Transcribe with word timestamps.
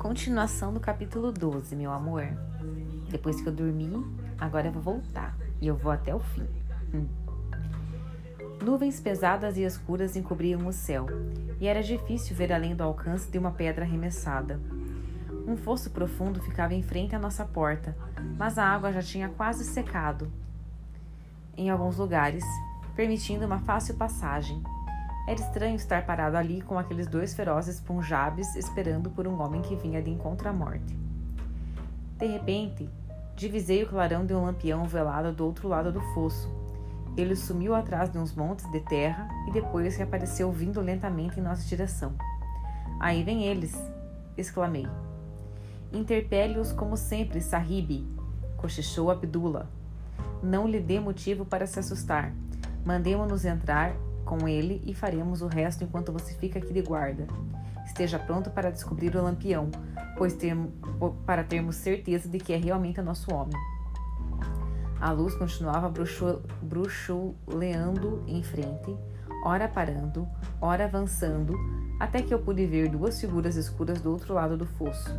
Continuação 0.00 0.72
do 0.72 0.80
capítulo 0.80 1.30
12, 1.30 1.76
meu 1.76 1.92
amor. 1.92 2.26
Depois 3.10 3.38
que 3.38 3.46
eu 3.46 3.52
dormi, 3.52 4.02
agora 4.38 4.68
eu 4.68 4.72
vou 4.72 4.82
voltar. 4.82 5.36
E 5.60 5.66
eu 5.66 5.76
vou 5.76 5.92
até 5.92 6.14
o 6.14 6.20
fim. 6.20 6.48
Hum. 6.94 7.06
Nuvens 8.64 8.98
pesadas 8.98 9.58
e 9.58 9.62
escuras 9.62 10.16
encobriam 10.16 10.66
o 10.66 10.72
céu, 10.72 11.04
e 11.60 11.66
era 11.66 11.82
difícil 11.82 12.34
ver 12.34 12.50
além 12.50 12.74
do 12.74 12.82
alcance 12.82 13.30
de 13.30 13.36
uma 13.36 13.50
pedra 13.50 13.84
arremessada. 13.84 14.58
Um 15.46 15.54
fosso 15.54 15.90
profundo 15.90 16.40
ficava 16.40 16.72
em 16.72 16.82
frente 16.82 17.14
à 17.14 17.18
nossa 17.18 17.44
porta, 17.44 17.94
mas 18.38 18.56
a 18.56 18.64
água 18.64 18.94
já 18.94 19.02
tinha 19.02 19.28
quase 19.28 19.64
secado 19.64 20.32
em 21.58 21.68
alguns 21.68 21.98
lugares, 21.98 22.44
permitindo 22.96 23.44
uma 23.44 23.58
fácil 23.58 23.94
passagem. 23.96 24.62
Era 25.30 25.38
estranho 25.38 25.76
estar 25.76 26.04
parado 26.04 26.36
ali 26.36 26.60
com 26.60 26.76
aqueles 26.76 27.06
dois 27.06 27.34
ferozes 27.34 27.78
punjabes 27.78 28.56
esperando 28.56 29.08
por 29.10 29.28
um 29.28 29.40
homem 29.40 29.62
que 29.62 29.76
vinha 29.76 30.02
de 30.02 30.10
encontro 30.10 30.48
à 30.48 30.52
morte. 30.52 30.98
De 32.18 32.26
repente, 32.26 32.90
divisei 33.36 33.84
o 33.84 33.88
clarão 33.88 34.26
de 34.26 34.34
um 34.34 34.42
lampião 34.44 34.84
velado 34.86 35.32
do 35.32 35.46
outro 35.46 35.68
lado 35.68 35.92
do 35.92 36.00
fosso. 36.14 36.52
Ele 37.16 37.36
sumiu 37.36 37.76
atrás 37.76 38.10
de 38.10 38.18
uns 38.18 38.34
montes 38.34 38.68
de 38.72 38.80
terra 38.80 39.28
e 39.46 39.52
depois 39.52 39.96
reapareceu 39.96 40.50
vindo 40.50 40.80
lentamente 40.80 41.38
em 41.38 41.44
nossa 41.44 41.62
direção. 41.62 42.12
Aí 42.98 43.22
vem 43.22 43.44
eles! 43.44 43.80
exclamei. 44.36 44.88
Interpele-os 45.92 46.72
como 46.72 46.96
sempre, 46.96 47.40
Sahibi, 47.40 48.04
cochichou 48.56 49.12
Abdullah. 49.12 49.68
Não 50.42 50.66
lhe 50.66 50.80
dê 50.80 50.98
motivo 50.98 51.44
para 51.44 51.68
se 51.68 51.78
assustar. 51.78 52.32
Mandemo-nos 52.84 53.44
entrar 53.44 53.94
com 54.30 54.46
ele 54.46 54.80
e 54.86 54.94
faremos 54.94 55.42
o 55.42 55.48
resto 55.48 55.82
enquanto 55.82 56.12
você 56.12 56.32
fica 56.34 56.60
aqui 56.60 56.72
de 56.72 56.82
guarda. 56.82 57.26
Esteja 57.84 58.16
pronto 58.16 58.48
para 58.48 58.70
descobrir 58.70 59.16
o 59.16 59.22
lampião, 59.22 59.68
pois 60.16 60.34
ter, 60.34 60.56
para 61.26 61.42
termos 61.42 61.74
certeza 61.74 62.28
de 62.28 62.38
que 62.38 62.52
é 62.52 62.56
realmente 62.56 63.02
nosso 63.02 63.34
homem. 63.34 63.56
A 65.00 65.10
luz 65.10 65.34
continuava 65.34 65.92
bruxuleando 66.62 68.22
em 68.28 68.40
frente, 68.44 68.96
ora 69.44 69.66
parando, 69.66 70.28
ora 70.60 70.84
avançando, 70.84 71.54
até 71.98 72.22
que 72.22 72.32
eu 72.32 72.38
pude 72.38 72.64
ver 72.66 72.88
duas 72.88 73.20
figuras 73.20 73.56
escuras 73.56 74.00
do 74.00 74.12
outro 74.12 74.32
lado 74.34 74.56
do 74.56 74.66
fosso. 74.66 75.10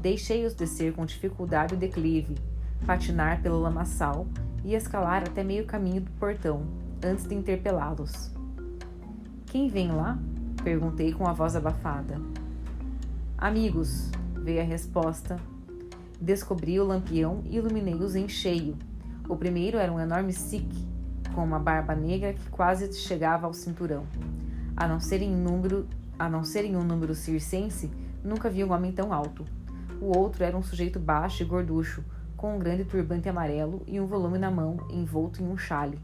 Deixei-os 0.00 0.54
descer 0.54 0.94
com 0.94 1.04
dificuldade 1.04 1.74
o 1.74 1.76
declive, 1.76 2.38
patinar 2.86 3.42
pelo 3.42 3.60
lamaçal 3.60 4.26
e 4.64 4.74
escalar 4.74 5.22
até 5.24 5.44
meio 5.44 5.66
caminho 5.66 6.00
do 6.00 6.10
portão, 6.12 6.62
antes 7.04 7.26
de 7.26 7.34
interpelá-los. 7.34 8.37
Quem 9.50 9.66
vem 9.66 9.90
lá? 9.90 10.18
Perguntei 10.62 11.10
com 11.10 11.26
a 11.26 11.32
voz 11.32 11.56
abafada. 11.56 12.20
Amigos, 13.38 14.10
veio 14.34 14.60
a 14.60 14.64
resposta. 14.64 15.36
Descobri 16.20 16.78
o 16.78 16.84
lampião 16.84 17.40
e 17.46 17.56
iluminei-os 17.56 18.14
em 18.14 18.28
cheio. 18.28 18.76
O 19.26 19.34
primeiro 19.36 19.78
era 19.78 19.90
um 19.90 19.98
enorme 19.98 20.34
sikh, 20.34 20.70
com 21.34 21.42
uma 21.42 21.58
barba 21.58 21.94
negra 21.94 22.34
que 22.34 22.50
quase 22.50 22.92
chegava 22.92 23.46
ao 23.46 23.54
cinturão. 23.54 24.04
A 24.76 24.86
não 24.86 25.00
ser 25.00 25.22
em 25.22 25.34
número, 25.34 25.88
a 26.18 26.28
não 26.28 26.44
ser 26.44 26.66
em 26.66 26.76
um 26.76 26.84
número 26.84 27.14
circense, 27.14 27.90
nunca 28.22 28.50
vi 28.50 28.62
um 28.62 28.72
homem 28.72 28.92
tão 28.92 29.14
alto. 29.14 29.46
O 29.98 30.14
outro 30.14 30.44
era 30.44 30.58
um 30.58 30.62
sujeito 30.62 31.00
baixo 31.00 31.42
e 31.42 31.46
gorducho, 31.46 32.04
com 32.36 32.54
um 32.54 32.58
grande 32.58 32.84
turbante 32.84 33.30
amarelo 33.30 33.82
e 33.86 33.98
um 33.98 34.06
volume 34.06 34.36
na 34.36 34.50
mão, 34.50 34.76
envolto 34.90 35.42
em 35.42 35.48
um 35.48 35.56
chale. 35.56 35.98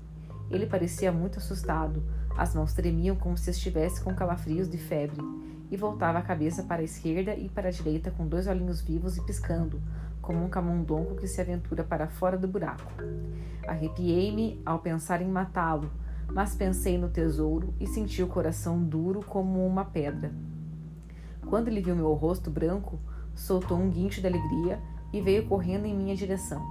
Ele 0.51 0.65
parecia 0.65 1.13
muito 1.13 1.39
assustado, 1.39 2.03
as 2.37 2.55
mãos 2.55 2.73
tremiam 2.73 3.17
como 3.17 3.37
se 3.37 3.51
estivesse 3.51 4.03
com 4.03 4.15
calafrios 4.15 4.69
de 4.69 4.79
febre, 4.79 5.23
e 5.71 5.77
voltava 5.77 6.19
a 6.19 6.23
cabeça 6.23 6.63
para 6.63 6.83
a 6.83 6.85
esquerda 6.85 7.35
e 7.35 7.49
para 7.49 7.69
a 7.69 7.73
direita 7.73 8.11
com 8.11 8.27
dois 8.27 8.47
olhinhos 8.47 8.81
vivos 8.81 9.17
e 9.17 9.23
piscando, 9.23 9.81
como 10.21 10.45
um 10.45 10.49
camundongo 10.49 11.17
que 11.17 11.27
se 11.27 11.41
aventura 11.41 11.83
para 11.83 12.09
fora 12.09 12.39
do 12.39 12.49
buraco. 12.49 12.93
Arrepiei-me 13.67 14.61
ao 14.65 14.79
pensar 14.79 15.21
em 15.21 15.29
matá-lo, 15.29 15.91
mas 16.33 16.55
pensei 16.55 16.97
no 16.99 17.09
tesouro 17.09 17.75
e 17.81 17.87
senti 17.87 18.23
o 18.23 18.29
coração 18.29 18.83
duro 18.83 19.21
como 19.21 19.67
uma 19.67 19.85
pedra. 19.85 20.33
Quando 21.47 21.69
ele 21.69 21.83
viu 21.83 21.95
meu 21.95 22.13
rosto 22.15 22.51
branco, 22.51 22.99
soltou 23.35 23.79
um 23.79 23.91
guincho 23.91 24.21
de 24.21 24.27
alegria 24.27 24.81
e 25.13 25.21
veio 25.21 25.47
correndo 25.47 25.87
em 25.87 25.95
minha 25.95 26.17
direção. 26.17 26.63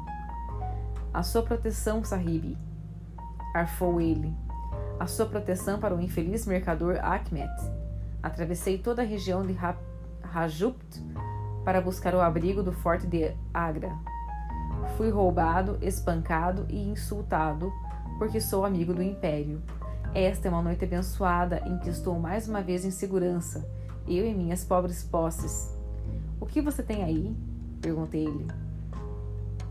A 1.14 1.22
sua 1.22 1.44
proteção, 1.44 2.04
Sahibi, 2.04 2.58
arfou 3.54 4.02
ele, 4.02 4.36
a 5.00 5.08
sua 5.08 5.26
proteção 5.26 5.80
para 5.80 5.96
o 5.96 6.02
infeliz 6.02 6.46
mercador 6.46 6.98
Ahmed. 7.02 7.52
Atravessei 8.22 8.78
toda 8.78 9.02
a 9.02 9.06
região 9.06 9.46
de 9.46 9.58
Rajupt 10.22 11.04
para 11.64 11.82
buscar 11.82 12.14
o 12.16 12.22
abrigo 12.22 12.64
do 12.64 12.72
forte 12.72 13.08
de 13.08 13.36
Agra. 13.54 13.92
Fui 14.98 15.10
roubado, 15.10 15.78
espancado 15.82 16.66
e 16.70 16.90
insultado 16.90 17.72
porque 18.18 18.40
sou 18.40 18.66
amigo 18.66 18.94
do 18.94 19.02
Império. 19.02 19.62
Esta 20.14 20.48
é 20.48 20.52
uma 20.52 20.62
noite 20.62 20.86
abençoada 20.86 21.62
em 21.66 21.78
que 21.80 21.90
estou 21.90 22.20
mais 22.20 22.48
uma 22.48 22.62
vez 22.62 22.86
em 22.86 22.92
segurança, 22.92 23.68
eu 24.08 24.26
e 24.26 24.34
minhas 24.34 24.64
pobres 24.64 25.04
posses. 25.04 25.76
O 26.40 26.46
que 26.46 26.62
você 26.62 26.84
tem 26.84 27.04
aí? 27.04 27.36
perguntei-lhe. 27.82 28.48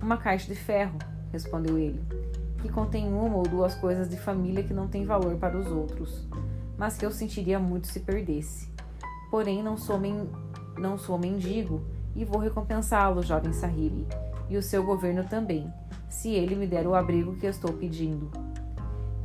Uma 0.02 0.16
caixa 0.16 0.46
de 0.48 0.54
ferro, 0.54 0.98
respondeu 1.32 1.78
ele 1.78 2.21
que 2.62 2.68
contém 2.68 3.12
uma 3.12 3.36
ou 3.36 3.42
duas 3.42 3.74
coisas 3.74 4.08
de 4.08 4.16
família 4.16 4.62
que 4.62 4.72
não 4.72 4.86
têm 4.86 5.04
valor 5.04 5.36
para 5.36 5.58
os 5.58 5.66
outros, 5.66 6.28
mas 6.78 6.96
que 6.96 7.04
eu 7.04 7.10
sentiria 7.10 7.58
muito 7.58 7.88
se 7.88 8.00
perdesse. 8.00 8.70
Porém, 9.30 9.62
não 9.62 9.76
sou, 9.76 9.98
men 9.98 10.28
não 10.78 10.96
sou 10.96 11.18
mendigo 11.18 11.82
e 12.14 12.24
vou 12.24 12.40
recompensá-lo, 12.40 13.22
jovem 13.22 13.52
Sahibi, 13.52 14.06
e 14.48 14.56
o 14.56 14.62
seu 14.62 14.84
governo 14.84 15.24
também, 15.24 15.72
se 16.08 16.30
ele 16.30 16.54
me 16.54 16.66
der 16.66 16.86
o 16.86 16.94
abrigo 16.94 17.34
que 17.34 17.46
estou 17.46 17.72
pedindo. 17.72 18.30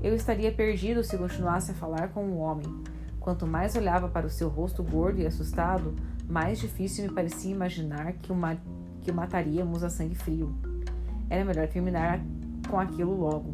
Eu 0.01 0.15
estaria 0.15 0.51
perdido 0.51 1.03
se 1.03 1.17
continuasse 1.17 1.71
a 1.71 1.75
falar 1.75 2.09
com 2.09 2.23
o 2.25 2.37
homem. 2.37 2.83
Quanto 3.19 3.45
mais 3.45 3.75
olhava 3.75 4.07
para 4.07 4.25
o 4.25 4.29
seu 4.29 4.47
rosto 4.47 4.83
gordo 4.83 5.19
e 5.19 5.27
assustado, 5.27 5.93
mais 6.27 6.59
difícil 6.59 7.05
me 7.05 7.13
parecia 7.13 7.51
imaginar 7.51 8.13
que 8.13 8.31
o, 8.31 8.35
ma 8.35 8.57
que 9.01 9.11
o 9.11 9.13
mataríamos 9.13 9.83
a 9.83 9.89
sangue 9.89 10.15
frio. 10.15 10.55
Era 11.29 11.43
melhor 11.43 11.67
terminar 11.67 12.21
com 12.69 12.79
aquilo 12.79 13.15
logo. 13.19 13.53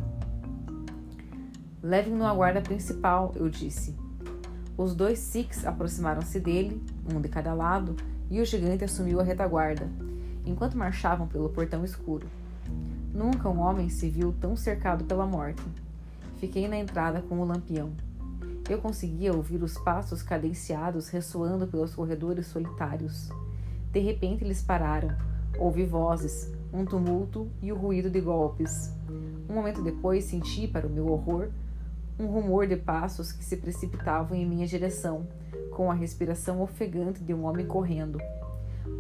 Levem-no 1.82 2.26
à 2.26 2.34
guarda 2.34 2.62
principal, 2.62 3.34
eu 3.36 3.50
disse. 3.50 3.96
Os 4.78 4.96
dois 4.96 5.20
Sikhs 5.20 5.66
aproximaram-se 5.66 6.40
dele, 6.40 6.82
um 7.14 7.20
de 7.20 7.30
cada 7.30 7.54
lado, 7.54 7.96
e 8.32 8.42
o 8.42 8.46
gigante 8.46 8.84
assumiu 8.84 9.20
a 9.20 9.24
retaguarda, 9.24 9.88
enquanto 10.46 10.78
marchavam 10.78 11.28
pelo 11.28 11.50
portão 11.50 11.84
escuro. 11.84 12.28
Nunca 13.14 13.50
um 13.50 13.60
homem 13.60 13.90
se 13.90 14.10
viu 14.10 14.34
tão 14.42 14.56
cercado 14.56 15.04
pela 15.04 15.26
morte. 15.26 15.62
Fiquei 16.38 16.68
na 16.68 16.78
entrada 16.78 17.22
com 17.22 17.40
o 17.40 17.46
lampião. 17.46 17.92
Eu 18.68 18.80
conseguia 18.80 19.34
ouvir 19.34 19.62
os 19.62 19.78
passos 19.78 20.24
cadenciados 20.24 21.10
ressoando 21.10 21.68
pelos 21.68 21.94
corredores 21.94 22.48
solitários. 22.48 23.30
De 23.92 24.00
repente 24.00 24.44
eles 24.44 24.64
pararam. 24.64 25.16
Ouvi 25.60 25.86
vozes, 25.86 26.52
um 26.74 26.84
tumulto 26.84 27.48
e 27.62 27.72
o 27.72 27.78
ruído 27.78 28.10
de 28.10 28.20
golpes. 28.20 28.92
Um 29.48 29.54
momento 29.54 29.84
depois 29.84 30.26
senti, 30.26 30.68
para 30.68 30.88
o 30.88 30.90
meu 30.90 31.08
horror, 31.08 31.50
um 32.20 32.26
rumor 32.26 32.66
de 32.66 32.76
passos 32.76 33.32
que 33.32 33.44
se 33.44 33.58
precipitavam 33.58 34.36
em 34.36 34.46
minha 34.46 34.66
direção, 34.66 35.28
com 35.72 35.92
a 35.92 35.94
respiração 35.94 36.62
ofegante 36.62 37.24
de 37.24 37.34
um 37.34 37.46
homem 37.46 37.68
correndo. 37.68 38.20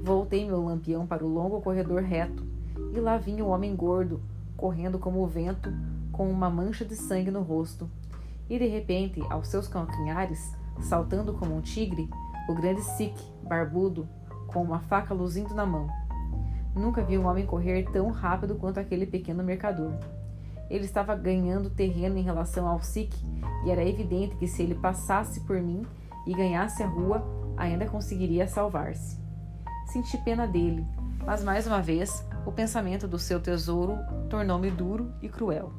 Voltei 0.03 0.45
meu 0.45 0.63
lampião 0.63 1.07
para 1.07 1.25
o 1.25 1.27
longo 1.27 1.61
corredor 1.61 2.03
reto, 2.03 2.45
e 2.93 2.99
lá 2.99 3.17
vinha 3.17 3.43
o 3.43 3.49
homem 3.49 3.75
gordo, 3.75 4.21
correndo 4.55 4.99
como 4.99 5.23
o 5.23 5.27
vento, 5.27 5.73
com 6.11 6.29
uma 6.29 6.49
mancha 6.49 6.85
de 6.85 6.95
sangue 6.95 7.31
no 7.31 7.41
rosto. 7.41 7.89
E 8.49 8.59
de 8.59 8.67
repente, 8.67 9.21
aos 9.29 9.47
seus 9.47 9.67
calcanhares, 9.67 10.53
saltando 10.81 11.33
como 11.33 11.55
um 11.55 11.61
tigre, 11.61 12.07
o 12.47 12.53
grande 12.53 12.81
Sikh, 12.81 13.17
barbudo, 13.43 14.07
com 14.47 14.61
uma 14.61 14.79
faca 14.79 15.13
luzindo 15.13 15.55
na 15.55 15.65
mão. 15.65 15.87
Nunca 16.75 17.03
vi 17.03 17.17
um 17.17 17.27
homem 17.27 17.45
correr 17.45 17.83
tão 17.91 18.09
rápido 18.09 18.55
quanto 18.55 18.79
aquele 18.79 19.05
pequeno 19.05 19.43
mercador. 19.43 19.93
Ele 20.69 20.85
estava 20.85 21.15
ganhando 21.15 21.69
terreno 21.69 22.17
em 22.17 22.23
relação 22.23 22.67
ao 22.67 22.81
Sikh 22.81 23.13
e 23.65 23.69
era 23.69 23.87
evidente 23.87 24.35
que 24.35 24.47
se 24.47 24.63
ele 24.63 24.75
passasse 24.75 25.41
por 25.41 25.61
mim 25.61 25.85
e 26.25 26.33
ganhasse 26.33 26.81
a 26.81 26.87
rua, 26.87 27.23
ainda 27.55 27.85
conseguiria 27.85 28.47
salvar-se. 28.47 29.17
Senti 29.87 30.17
pena 30.17 30.47
dele, 30.47 30.85
mas 31.25 31.43
mais 31.43 31.67
uma 31.67 31.81
vez 31.81 32.25
o 32.45 32.51
pensamento 32.51 33.07
do 33.07 33.19
seu 33.19 33.39
tesouro 33.39 33.97
tornou-me 34.29 34.71
duro 34.71 35.13
e 35.21 35.29
cruel. 35.29 35.71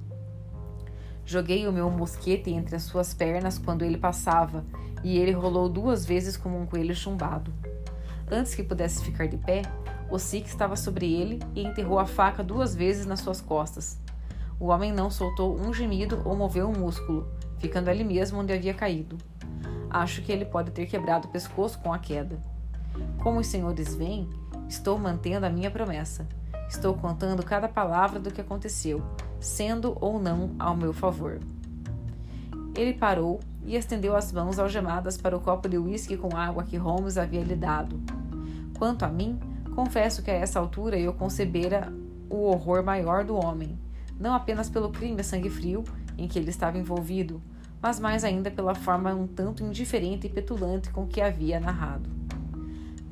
Joguei 1.26 1.66
o 1.66 1.72
meu 1.72 1.90
mosquete 1.90 2.50
entre 2.50 2.76
as 2.76 2.82
suas 2.82 3.14
pernas 3.14 3.58
quando 3.58 3.82
ele 3.82 3.96
passava, 3.96 4.64
e 5.02 5.18
ele 5.18 5.32
rolou 5.32 5.68
duas 5.68 6.04
vezes 6.04 6.36
como 6.36 6.58
um 6.58 6.66
coelho 6.66 6.94
chumbado. 6.94 7.52
Antes 8.30 8.54
que 8.54 8.62
pudesse 8.62 9.02
ficar 9.02 9.26
de 9.26 9.36
pé, 9.36 9.62
o 10.10 10.18
Sikh 10.18 10.46
estava 10.46 10.76
sobre 10.76 11.12
ele 11.12 11.40
e 11.54 11.62
enterrou 11.62 11.98
a 11.98 12.06
faca 12.06 12.42
duas 12.42 12.74
vezes 12.74 13.06
nas 13.06 13.20
suas 13.20 13.40
costas. 13.40 13.98
O 14.58 14.66
homem 14.66 14.92
não 14.92 15.10
soltou 15.10 15.58
um 15.58 15.72
gemido 15.72 16.22
ou 16.24 16.36
moveu 16.36 16.68
um 16.68 16.78
músculo, 16.78 17.28
ficando 17.58 17.88
ali 17.88 18.04
mesmo 18.04 18.40
onde 18.40 18.52
havia 18.52 18.74
caído. 18.74 19.18
Acho 19.90 20.22
que 20.22 20.32
ele 20.32 20.44
pode 20.44 20.70
ter 20.70 20.86
quebrado 20.86 21.28
o 21.28 21.30
pescoço 21.30 21.78
com 21.80 21.92
a 21.92 21.98
queda. 21.98 22.38
Como 23.22 23.40
os 23.40 23.46
senhores 23.46 23.94
veem, 23.94 24.28
estou 24.68 24.98
mantendo 24.98 25.46
a 25.46 25.50
minha 25.50 25.70
promessa. 25.70 26.26
Estou 26.68 26.94
contando 26.94 27.44
cada 27.44 27.68
palavra 27.68 28.18
do 28.18 28.30
que 28.30 28.40
aconteceu, 28.40 29.02
sendo 29.38 29.96
ou 30.00 30.20
não 30.20 30.54
ao 30.58 30.76
meu 30.76 30.92
favor. 30.92 31.40
Ele 32.74 32.92
parou 32.92 33.40
e 33.64 33.76
estendeu 33.76 34.16
as 34.16 34.32
mãos 34.32 34.58
algemadas 34.58 35.16
para 35.16 35.36
o 35.36 35.40
copo 35.40 35.68
de 35.68 35.78
uísque 35.78 36.16
com 36.16 36.36
água 36.36 36.64
que 36.64 36.76
Holmes 36.76 37.16
havia 37.16 37.42
lhe 37.42 37.54
dado. 37.54 38.00
Quanto 38.76 39.04
a 39.04 39.08
mim, 39.08 39.38
confesso 39.74 40.22
que 40.22 40.30
a 40.30 40.34
essa 40.34 40.58
altura 40.58 40.98
eu 40.98 41.12
concebera 41.12 41.92
o 42.30 42.44
horror 42.44 42.82
maior 42.82 43.24
do 43.24 43.36
homem, 43.36 43.78
não 44.18 44.34
apenas 44.34 44.70
pelo 44.70 44.90
crime 44.90 45.20
a 45.20 45.24
sangue 45.24 45.50
frio 45.50 45.84
em 46.16 46.28
que 46.28 46.38
ele 46.38 46.50
estava 46.50 46.78
envolvido, 46.78 47.42
mas 47.82 48.00
mais 48.00 48.24
ainda 48.24 48.50
pela 48.50 48.74
forma 48.74 49.12
um 49.12 49.26
tanto 49.26 49.62
indiferente 49.62 50.26
e 50.26 50.30
petulante 50.30 50.90
com 50.90 51.06
que 51.06 51.20
havia 51.20 51.60
narrado. 51.60 52.08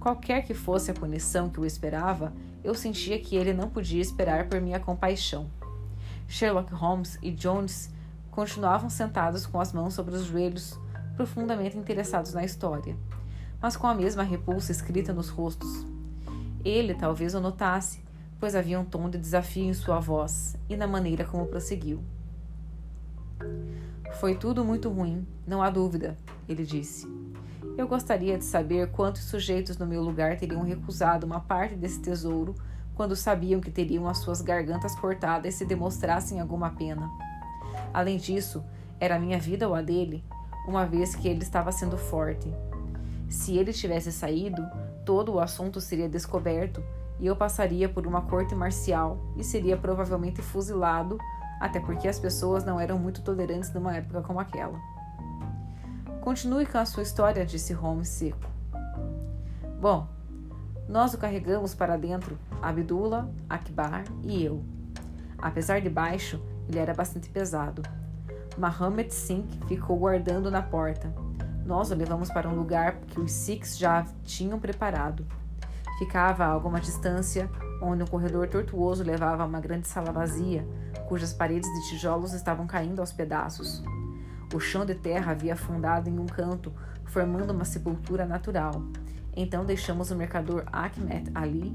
Qualquer 0.01 0.43
que 0.43 0.55
fosse 0.55 0.91
a 0.91 0.95
punição 0.95 1.51
que 1.51 1.61
o 1.61 1.67
esperava, 1.67 2.33
eu 2.65 2.75
sentia 2.75 3.19
que 3.19 3.37
ele 3.37 3.53
não 3.53 3.69
podia 3.69 4.01
esperar 4.01 4.49
por 4.49 4.61
minha 4.61 4.81
compaixão. 4.81 5.51
Sherlock 6.27 6.73
Holmes 6.73 7.19
e 7.21 7.31
Jones 7.31 7.91
continuavam 8.31 8.89
sentados 8.89 9.47
com 9.47 9.61
as 9.61 9.73
mãos 9.73 9.95
sobre 9.95 10.15
os 10.15 10.25
joelhos, 10.25 10.79
profundamente 11.17 11.77
interessados 11.77 12.33
na 12.33 12.45
história, 12.45 12.97
mas 13.61 13.77
com 13.77 13.87
a 13.87 13.95
mesma 13.95 14.23
repulsa 14.23 14.73
escrita 14.73 15.13
nos 15.13 15.29
rostos. 15.29 15.92
Ele 16.65 16.95
talvez 16.95 17.35
o 17.35 17.41
notasse, 17.41 18.05
pois 18.39 18.55
havia 18.55 18.79
um 18.79 18.85
tom 18.85 19.09
de 19.09 19.19
desafio 19.19 19.65
em 19.65 19.75
sua 19.75 19.99
voz 19.99 20.57
e 20.69 20.77
na 20.77 20.87
maneira 20.87 21.25
como 21.25 21.47
prosseguiu. 21.47 22.03
Foi 24.21 24.35
tudo 24.35 24.65
muito 24.65 24.89
ruim, 24.89 25.27
não 25.47 25.63
há 25.63 25.71
dúvida, 25.71 26.17
ele 26.49 26.65
disse. 26.65 27.07
Eu 27.77 27.89
gostaria 27.89 28.37
de 28.37 28.45
saber 28.45 28.91
quantos 28.91 29.23
sujeitos 29.23 29.79
no 29.79 29.87
meu 29.87 30.03
lugar 30.03 30.37
teriam 30.37 30.63
recusado 30.63 31.27
uma 31.27 31.41
parte 31.41 31.75
desse 31.75 32.01
tesouro 32.01 32.55
quando 32.95 33.17
sabiam 33.17 33.61
que 33.61 33.71
teriam 33.71 34.07
as 34.07 34.19
suas 34.19 34.43
gargantas 34.43 34.95
cortadas 34.95 35.55
se 35.55 35.65
demonstrassem 35.65 36.41
alguma 36.41 36.71
pena. 36.71 37.11
Além 37.93 38.19
disso, 38.19 38.63
era 39.01 39.19
minha 39.19 39.39
vida 39.39 39.67
ou 39.67 39.75
a 39.75 39.83
dele, 39.83 40.23
uma 40.69 40.85
vez 40.85 41.15
que 41.15 41.27
ele 41.27 41.43
estava 41.43 41.73
sendo 41.73 41.97
forte. 41.97 42.53
Se 43.29 43.57
ele 43.57 43.73
tivesse 43.73 44.13
saído, 44.13 44.63
todo 45.05 45.35
o 45.35 45.41
assunto 45.41 45.81
seria 45.81 46.09
descoberto 46.09 46.83
e 47.19 47.27
eu 47.27 47.37
passaria 47.37 47.89
por 47.89 48.07
uma 48.07 48.23
corte 48.23 48.55
marcial 48.55 49.19
e 49.37 49.45
seria 49.45 49.77
provavelmente 49.77 50.43
fuzilado, 50.43 51.19
até 51.61 51.79
porque 51.79 52.09
as 52.09 52.19
pessoas 52.19 52.65
não 52.65 52.81
eram 52.81 52.99
muito 52.99 53.23
tolerantes 53.23 53.73
numa 53.73 53.97
época 53.97 54.23
como 54.23 54.41
aquela. 54.41 54.79
Continue 56.21 56.67
com 56.67 56.79
a 56.79 56.85
sua 56.85 57.03
história, 57.03 57.47
disse 57.47 57.73
Holmes 57.73 58.09
seco. 58.09 58.51
Bom, 59.81 60.09
nós 60.89 61.15
o 61.15 61.19
carregamos 61.19 61.75
para 61.75 61.97
dentro, 61.97 62.39
Abdullah, 62.61 63.29
Akbar 63.49 64.05
e 64.23 64.45
eu. 64.45 64.63
Apesar 65.39 65.81
de 65.81 65.89
baixo, 65.89 66.41
ele 66.69 66.79
era 66.79 66.95
bastante 66.95 67.29
pesado. 67.29 67.83
Mohammed 68.57 69.13
Singh 69.13 69.49
ficou 69.67 69.97
guardando 69.97 70.51
na 70.51 70.63
porta. 70.63 71.13
Nós 71.65 71.91
o 71.91 71.95
levamos 71.95 72.29
para 72.31 72.49
um 72.49 72.57
lugar 72.57 72.97
que 73.07 73.21
os 73.21 73.31
Sikhs 73.31 73.79
já 73.79 74.05
tinham 74.25 74.59
preparado. 74.59 75.25
Ficava 75.99 76.45
a 76.45 76.49
alguma 76.49 76.81
distância, 76.81 77.49
onde 77.81 78.03
um 78.03 78.07
corredor 78.07 78.49
tortuoso 78.49 79.05
levava 79.05 79.45
a 79.45 79.47
uma 79.47 79.61
grande 79.61 79.87
sala 79.87 80.11
vazia, 80.11 80.67
cujas 81.09 81.33
paredes 81.33 81.71
de 81.71 81.91
tijolos 81.91 82.33
estavam 82.33 82.67
caindo 82.67 82.99
aos 82.99 83.13
pedaços. 83.13 83.83
O 84.53 84.59
chão 84.59 84.85
de 84.85 84.95
terra 84.95 85.33
havia 85.33 85.53
afundado 85.53 86.11
em 86.11 86.19
um 86.19 86.27
canto, 86.27 86.73
formando 87.05 87.53
uma 87.53 87.65
sepultura 87.65 88.27
natural. 88.27 88.83
Então 89.35 89.65
deixamos 89.65 90.11
o 90.11 90.17
mercador 90.17 90.65
Ahmed 90.73 91.31
ali, 91.35 91.71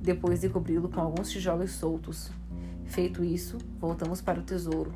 depois 0.00 0.40
de 0.40 0.48
cobri-lo 0.48 0.88
com 0.88 1.00
alguns 1.00 1.30
tijolos 1.30 1.70
soltos. 1.70 2.30
Feito 2.86 3.22
isso, 3.22 3.58
voltamos 3.78 4.20
para 4.20 4.40
o 4.40 4.42
tesouro. 4.42 4.92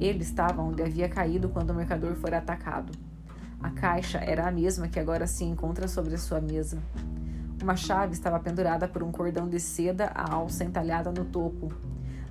Ele 0.00 0.22
estava 0.22 0.60
onde 0.60 0.82
havia 0.82 1.08
caído 1.08 1.48
quando 1.48 1.70
o 1.70 1.74
mercador 1.74 2.14
foi 2.16 2.34
atacado. 2.34 2.92
A 3.60 3.70
caixa 3.70 4.18
era 4.18 4.46
a 4.46 4.52
mesma 4.52 4.88
que 4.88 5.00
agora 5.00 5.26
se 5.26 5.44
encontra 5.44 5.88
sobre 5.88 6.14
a 6.14 6.18
sua 6.18 6.40
mesa. 6.40 6.78
Uma 7.60 7.74
chave 7.74 8.12
estava 8.12 8.38
pendurada 8.38 8.86
por 8.86 9.02
um 9.02 9.10
cordão 9.10 9.48
de 9.48 9.58
seda 9.58 10.12
a 10.14 10.32
alça 10.32 10.62
entalhada 10.62 11.10
no 11.10 11.24
topo. 11.24 11.72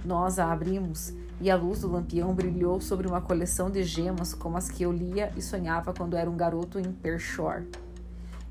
Nós 0.05 0.39
a 0.39 0.51
abrimos 0.51 1.13
e 1.41 1.51
a 1.51 1.55
luz 1.55 1.81
do 1.81 1.91
lampião 1.91 2.33
brilhou 2.33 2.79
sobre 2.79 3.07
uma 3.07 3.19
coleção 3.19 3.69
de 3.69 3.83
gemas 3.83 4.33
como 4.33 4.57
as 4.57 4.69
que 4.69 4.83
eu 4.83 4.91
lia 4.91 5.31
e 5.35 5.41
sonhava 5.41 5.93
quando 5.93 6.15
era 6.15 6.29
um 6.29 6.37
garoto 6.37 6.79
em 6.79 6.91
Pershore. 6.93 7.67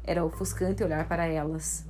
Era 0.04 0.24
ofuscante 0.24 0.84
olhar 0.84 1.08
para 1.08 1.26
elas. 1.26 1.86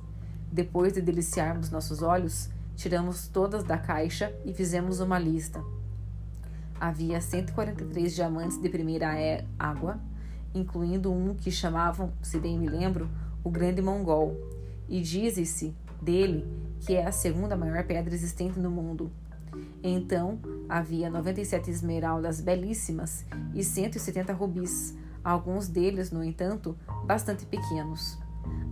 Depois 0.49 0.93
de 0.93 1.01
deliciarmos 1.01 1.69
nossos 1.69 2.01
olhos, 2.01 2.49
tiramos 2.77 3.27
todas 3.27 3.63
da 3.63 3.77
caixa 3.77 4.33
e 4.45 4.53
fizemos 4.53 5.01
uma 5.01 5.19
lista. 5.19 5.61
Havia 6.79 7.19
143 7.19 8.15
diamantes 8.15 8.59
de 8.61 8.69
primeira 8.69 9.09
água, 9.59 9.99
incluindo 10.53 11.11
um 11.11 11.35
que 11.35 11.51
chamavam, 11.51 12.11
se 12.21 12.39
bem 12.39 12.57
me 12.57 12.67
lembro, 12.67 13.09
o 13.43 13.49
Grande 13.49 13.81
Mongol, 13.81 14.35
e 14.89 15.01
diz-se 15.01 15.75
dele 16.01 16.45
que 16.79 16.95
é 16.95 17.05
a 17.05 17.11
segunda 17.11 17.55
maior 17.55 17.83
pedra 17.83 18.13
existente 18.13 18.59
no 18.59 18.69
mundo, 18.69 19.11
então 19.83 20.39
havia 20.67 21.09
97 21.09 21.69
esmeraldas 21.69 22.41
belíssimas 22.41 23.25
e 23.53 23.63
170 23.63 24.33
rubis, 24.33 24.95
alguns 25.23 25.67
deles, 25.67 26.11
no 26.11 26.23
entanto, 26.23 26.77
bastante 27.05 27.45
pequenos. 27.45 28.17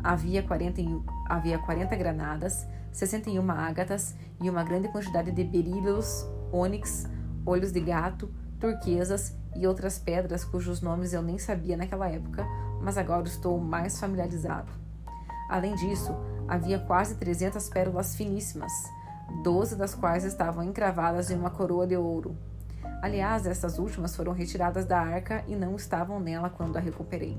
Havia 0.03 0.43
40, 0.43 0.81
havia 1.27 1.57
40 1.59 1.95
granadas, 1.95 2.65
61 2.91 3.49
ágatas 3.51 4.15
e 4.41 4.49
uma 4.49 4.63
grande 4.63 4.87
quantidade 4.89 5.31
de 5.31 5.43
berílios, 5.43 6.25
ônix, 6.51 7.09
olhos 7.45 7.71
de 7.71 7.79
gato, 7.79 8.29
turquesas 8.59 9.35
e 9.55 9.65
outras 9.65 9.97
pedras 9.97 10.43
cujos 10.43 10.81
nomes 10.81 11.13
eu 11.13 11.21
nem 11.21 11.37
sabia 11.37 11.77
naquela 11.77 12.09
época, 12.09 12.45
mas 12.81 12.97
agora 12.97 13.27
estou 13.27 13.59
mais 13.59 13.99
familiarizado. 13.99 14.71
Além 15.49 15.75
disso, 15.75 16.15
havia 16.47 16.79
quase 16.79 17.15
300 17.15 17.69
pérolas 17.69 18.15
finíssimas, 18.15 18.71
doze 19.43 19.75
das 19.75 19.93
quais 19.93 20.23
estavam 20.23 20.63
encravadas 20.63 21.29
em 21.29 21.35
uma 21.35 21.49
coroa 21.49 21.87
de 21.87 21.95
ouro. 21.95 22.35
Aliás, 23.01 23.45
essas 23.45 23.77
últimas 23.77 24.15
foram 24.15 24.31
retiradas 24.31 24.85
da 24.85 24.99
arca 24.99 25.43
e 25.47 25.55
não 25.55 25.75
estavam 25.75 26.19
nela 26.19 26.49
quando 26.49 26.77
a 26.77 26.79
recuperei. 26.79 27.37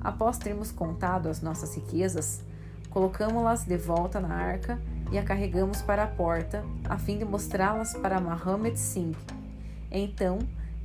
Após 0.00 0.38
termos 0.38 0.72
contado 0.72 1.28
as 1.28 1.42
nossas 1.42 1.74
riquezas, 1.74 2.42
colocamos-las 2.88 3.64
de 3.64 3.76
volta 3.76 4.18
na 4.18 4.34
arca 4.34 4.80
e 5.12 5.18
a 5.18 5.22
carregamos 5.22 5.82
para 5.82 6.04
a 6.04 6.06
porta, 6.06 6.64
a 6.88 6.96
fim 6.96 7.18
de 7.18 7.24
mostrá-las 7.24 7.94
para 7.94 8.20
Mohammed 8.20 8.78
Singh. 8.78 9.16
Então, 9.90 10.38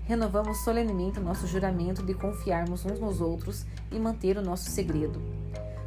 renovamos 0.05 0.63
solenemente 0.63 1.19
o 1.19 1.23
nosso 1.23 1.45
juramento 1.47 2.03
de 2.03 2.13
confiarmos 2.13 2.85
uns 2.85 2.99
nos 2.99 3.21
outros 3.21 3.65
e 3.91 3.99
manter 3.99 4.37
o 4.37 4.41
nosso 4.41 4.69
segredo. 4.69 5.21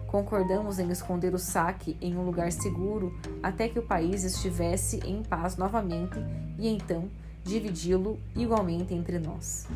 Concordamos 0.06 0.78
em 0.78 0.90
esconder 0.90 1.34
o 1.34 1.38
saque 1.38 1.96
em 2.00 2.16
um 2.16 2.24
lugar 2.24 2.50
seguro 2.50 3.14
até 3.42 3.68
que 3.68 3.78
o 3.78 3.86
país 3.86 4.24
estivesse 4.24 5.00
em 5.06 5.22
paz 5.22 5.56
novamente 5.56 6.16
e 6.58 6.68
então 6.68 7.08
dividi-lo 7.44 8.18
igualmente 8.34 8.94
entre 8.94 9.18
nós. 9.18 9.66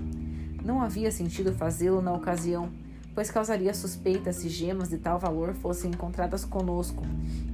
Não 0.65 0.81
havia 0.81 1.11
sentido 1.11 1.53
fazê-lo 1.53 2.03
na 2.03 2.13
ocasião, 2.13 2.71
pois 3.15 3.31
causaria 3.31 3.75
suspeita 3.75 4.33
se 4.33 4.49
gemas 4.49 4.89
de 4.89 4.99
tal 4.99 5.19
valor 5.19 5.55
fossem 5.55 5.91
encontradas 5.91 6.45
conosco, 6.45 7.03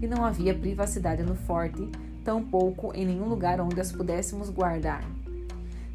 e 0.00 0.06
não 0.06 0.24
havia 0.24 0.54
privacidade 0.54 1.22
no 1.22 1.34
forte, 1.34 1.88
tampouco 2.24 2.92
em 2.94 3.06
nenhum 3.06 3.28
lugar 3.28 3.60
onde 3.60 3.80
as 3.80 3.90
pudéssemos 3.90 4.50
guardar. 4.50 5.04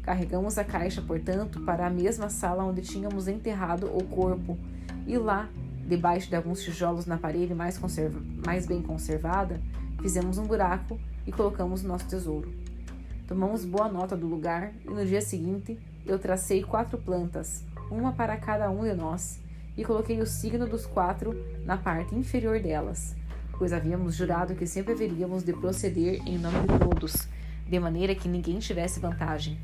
Carregamos 0.04 0.58
a 0.58 0.64
caixa, 0.64 1.00
portanto, 1.00 1.60
para 1.62 1.86
a 1.86 1.90
mesma 1.90 2.28
sala 2.28 2.64
onde 2.64 2.82
tínhamos 2.82 3.26
enterrado 3.26 3.86
o 3.86 4.04
corpo, 4.04 4.58
e 5.06 5.16
lá 5.16 5.48
debaixo 5.86 6.28
de 6.28 6.36
alguns 6.36 6.62
tijolos 6.62 7.06
na 7.06 7.18
parede 7.18 7.54
mais, 7.54 7.78
conserva 7.78 8.20
mais 8.44 8.66
bem 8.66 8.82
conservada, 8.82 9.60
fizemos 10.00 10.38
um 10.38 10.44
buraco 10.44 10.98
e 11.26 11.32
colocamos 11.32 11.84
o 11.84 11.88
nosso 11.88 12.06
tesouro. 12.06 12.52
Tomamos 13.26 13.64
boa 13.64 13.88
nota 13.88 14.16
do 14.16 14.26
lugar 14.26 14.72
e 14.84 14.90
no 14.90 15.04
dia 15.04 15.20
seguinte 15.20 15.78
eu 16.04 16.18
tracei 16.18 16.62
quatro 16.62 16.98
plantas, 16.98 17.64
uma 17.90 18.12
para 18.12 18.36
cada 18.36 18.70
um 18.70 18.84
de 18.84 18.94
nós, 18.94 19.40
e 19.76 19.84
coloquei 19.84 20.20
o 20.20 20.26
signo 20.26 20.66
dos 20.66 20.86
quatro 20.86 21.34
na 21.64 21.76
parte 21.76 22.14
inferior 22.14 22.60
delas, 22.60 23.16
pois 23.58 23.72
havíamos 23.72 24.14
jurado 24.14 24.54
que 24.54 24.66
sempre 24.66 24.92
haveríamos 24.92 25.42
de 25.42 25.52
proceder 25.52 26.20
em 26.26 26.38
nome 26.38 26.60
de 26.60 26.78
todos, 26.78 27.28
de 27.66 27.80
maneira 27.80 28.14
que 28.14 28.28
ninguém 28.28 28.58
tivesse 28.58 29.00
vantagem. 29.00 29.58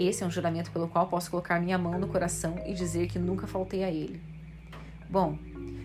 Esse 0.00 0.24
é 0.24 0.26
um 0.26 0.30
juramento 0.30 0.70
pelo 0.70 0.88
qual 0.88 1.08
posso 1.08 1.30
colocar 1.30 1.60
minha 1.60 1.76
mão 1.76 1.98
no 1.98 2.08
coração 2.08 2.58
e 2.64 2.72
dizer 2.72 3.06
que 3.06 3.18
nunca 3.18 3.46
faltei 3.46 3.84
a 3.84 3.90
ele. 3.90 4.18
Bom, 5.10 5.36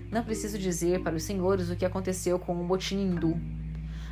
não 0.10 0.24
preciso 0.24 0.58
dizer 0.58 1.04
para 1.04 1.18
os 1.18 1.24
senhores 1.24 1.70
o 1.70 1.76
que 1.76 1.84
aconteceu 1.84 2.40
com 2.40 2.54
o 2.54 2.64
motim 2.64 2.96
hindu. 2.96 3.38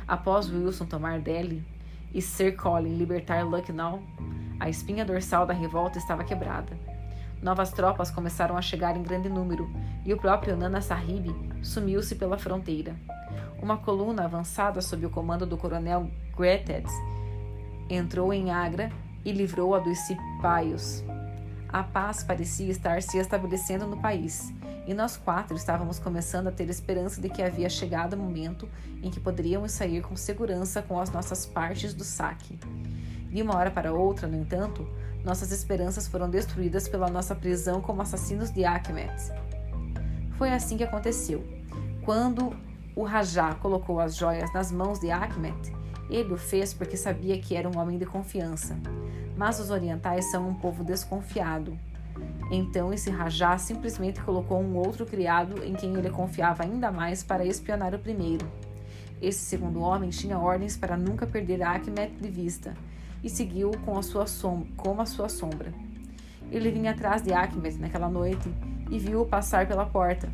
Após 0.06 0.50
Wilson 0.50 0.84
tomar 0.84 1.20
Delhi 1.20 1.64
e 2.12 2.20
Sir 2.20 2.54
Colin 2.54 2.98
libertar 2.98 3.46
Lucknow, 3.46 4.02
a 4.60 4.68
espinha 4.68 5.06
dorsal 5.06 5.46
da 5.46 5.54
revolta 5.54 5.96
estava 5.96 6.22
quebrada. 6.22 6.78
Novas 7.40 7.72
tropas 7.72 8.10
começaram 8.10 8.58
a 8.58 8.62
chegar 8.62 8.98
em 8.98 9.02
grande 9.02 9.30
número 9.30 9.70
e 10.04 10.12
o 10.12 10.18
próprio 10.18 10.54
Nana 10.54 10.82
Sahib 10.82 11.34
sumiu-se 11.62 12.16
pela 12.16 12.36
fronteira. 12.36 12.94
Uma 13.62 13.78
coluna 13.78 14.24
avançada 14.24 14.82
sob 14.82 15.06
o 15.06 15.10
comando 15.10 15.46
do 15.46 15.56
coronel 15.56 16.10
Gretes 16.36 16.92
entrou 17.88 18.34
em 18.34 18.50
Agra 18.50 18.92
e 19.24 19.32
livrou-a 19.32 19.78
dos 19.78 19.98
cipaios. 19.98 21.02
A 21.68 21.82
paz 21.82 22.22
parecia 22.22 22.70
estar 22.70 23.02
se 23.02 23.18
estabelecendo 23.18 23.86
no 23.86 23.96
país, 23.96 24.52
e 24.86 24.94
nós 24.94 25.16
quatro 25.16 25.56
estávamos 25.56 25.98
começando 25.98 26.46
a 26.48 26.52
ter 26.52 26.68
esperança 26.68 27.20
de 27.20 27.28
que 27.28 27.42
havia 27.42 27.68
chegado 27.68 28.12
o 28.12 28.18
momento 28.18 28.68
em 29.02 29.10
que 29.10 29.18
poderíamos 29.18 29.72
sair 29.72 30.02
com 30.02 30.14
segurança 30.14 30.82
com 30.82 31.00
as 31.00 31.10
nossas 31.10 31.46
partes 31.46 31.94
do 31.94 32.04
saque. 32.04 32.58
De 33.30 33.42
uma 33.42 33.56
hora 33.56 33.70
para 33.70 33.92
outra, 33.92 34.28
no 34.28 34.36
entanto, 34.36 34.86
nossas 35.24 35.50
esperanças 35.50 36.06
foram 36.06 36.28
destruídas 36.28 36.86
pela 36.86 37.08
nossa 37.08 37.34
prisão 37.34 37.80
como 37.80 38.02
assassinos 38.02 38.52
de 38.52 38.64
Akhmet. 38.64 39.32
Foi 40.36 40.52
assim 40.52 40.76
que 40.76 40.84
aconteceu. 40.84 41.42
Quando 42.04 42.54
o 42.94 43.02
Rajá 43.02 43.54
colocou 43.54 43.98
as 43.98 44.14
joias 44.14 44.52
nas 44.52 44.70
mãos 44.70 45.00
de 45.00 45.10
Akhmet, 45.10 45.72
ele 46.10 46.34
o 46.34 46.36
fez 46.36 46.74
porque 46.74 46.96
sabia 46.96 47.38
que 47.38 47.56
era 47.56 47.68
um 47.68 47.78
homem 47.78 47.98
de 47.98 48.04
confiança. 48.04 48.76
Mas 49.36 49.58
os 49.58 49.70
orientais 49.70 50.30
são 50.30 50.48
um 50.48 50.54
povo 50.54 50.84
desconfiado. 50.84 51.76
Então 52.50 52.92
esse 52.92 53.10
Rajá 53.10 53.58
simplesmente 53.58 54.20
colocou 54.20 54.60
um 54.60 54.76
outro 54.76 55.04
criado 55.04 55.64
em 55.64 55.74
quem 55.74 55.94
ele 55.96 56.10
confiava 56.10 56.62
ainda 56.62 56.92
mais 56.92 57.22
para 57.22 57.44
espionar 57.44 57.94
o 57.94 57.98
primeiro. 57.98 58.46
Esse 59.20 59.40
segundo 59.40 59.80
homem 59.80 60.10
tinha 60.10 60.38
ordens 60.38 60.76
para 60.76 60.96
nunca 60.96 61.26
perder 61.26 61.62
Akhmet 61.62 62.14
de 62.20 62.28
vista 62.28 62.74
e 63.22 63.30
seguiu 63.30 63.70
com 63.84 63.98
a 63.98 64.02
sua 64.02 64.26
sombra, 64.26 64.68
como 64.76 65.00
a 65.00 65.06
sua 65.06 65.28
sombra. 65.28 65.72
Ele 66.50 66.70
vinha 66.70 66.90
atrás 66.90 67.22
de 67.22 67.32
Akhmet 67.32 67.78
naquela 67.78 68.08
noite 68.08 68.48
e 68.90 68.98
viu-o 68.98 69.26
passar 69.26 69.66
pela 69.66 69.86
porta. 69.86 70.30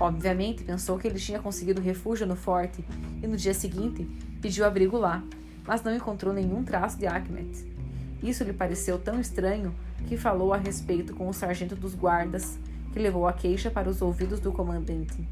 Obviamente 0.00 0.62
pensou 0.62 0.96
que 0.96 1.08
ele 1.08 1.18
tinha 1.18 1.40
conseguido 1.40 1.82
refúgio 1.82 2.26
no 2.26 2.36
forte 2.36 2.84
e 3.20 3.26
no 3.26 3.36
dia 3.36 3.52
seguinte 3.52 4.04
pediu 4.40 4.64
abrigo 4.64 4.96
lá, 4.96 5.22
mas 5.66 5.82
não 5.82 5.94
encontrou 5.94 6.32
nenhum 6.32 6.62
traço 6.62 6.96
de 6.96 7.06
Akhmet. 7.06 7.77
Isso 8.22 8.44
lhe 8.44 8.52
pareceu 8.52 8.98
tão 8.98 9.20
estranho 9.20 9.74
que 10.06 10.16
falou 10.16 10.52
a 10.52 10.56
respeito 10.56 11.14
com 11.14 11.28
o 11.28 11.32
sargento 11.32 11.76
dos 11.76 11.94
guardas, 11.94 12.58
que 12.92 12.98
levou 12.98 13.26
a 13.26 13.32
queixa 13.32 13.70
para 13.70 13.88
os 13.88 14.02
ouvidos 14.02 14.40
do 14.40 14.52
comandante. 14.52 15.28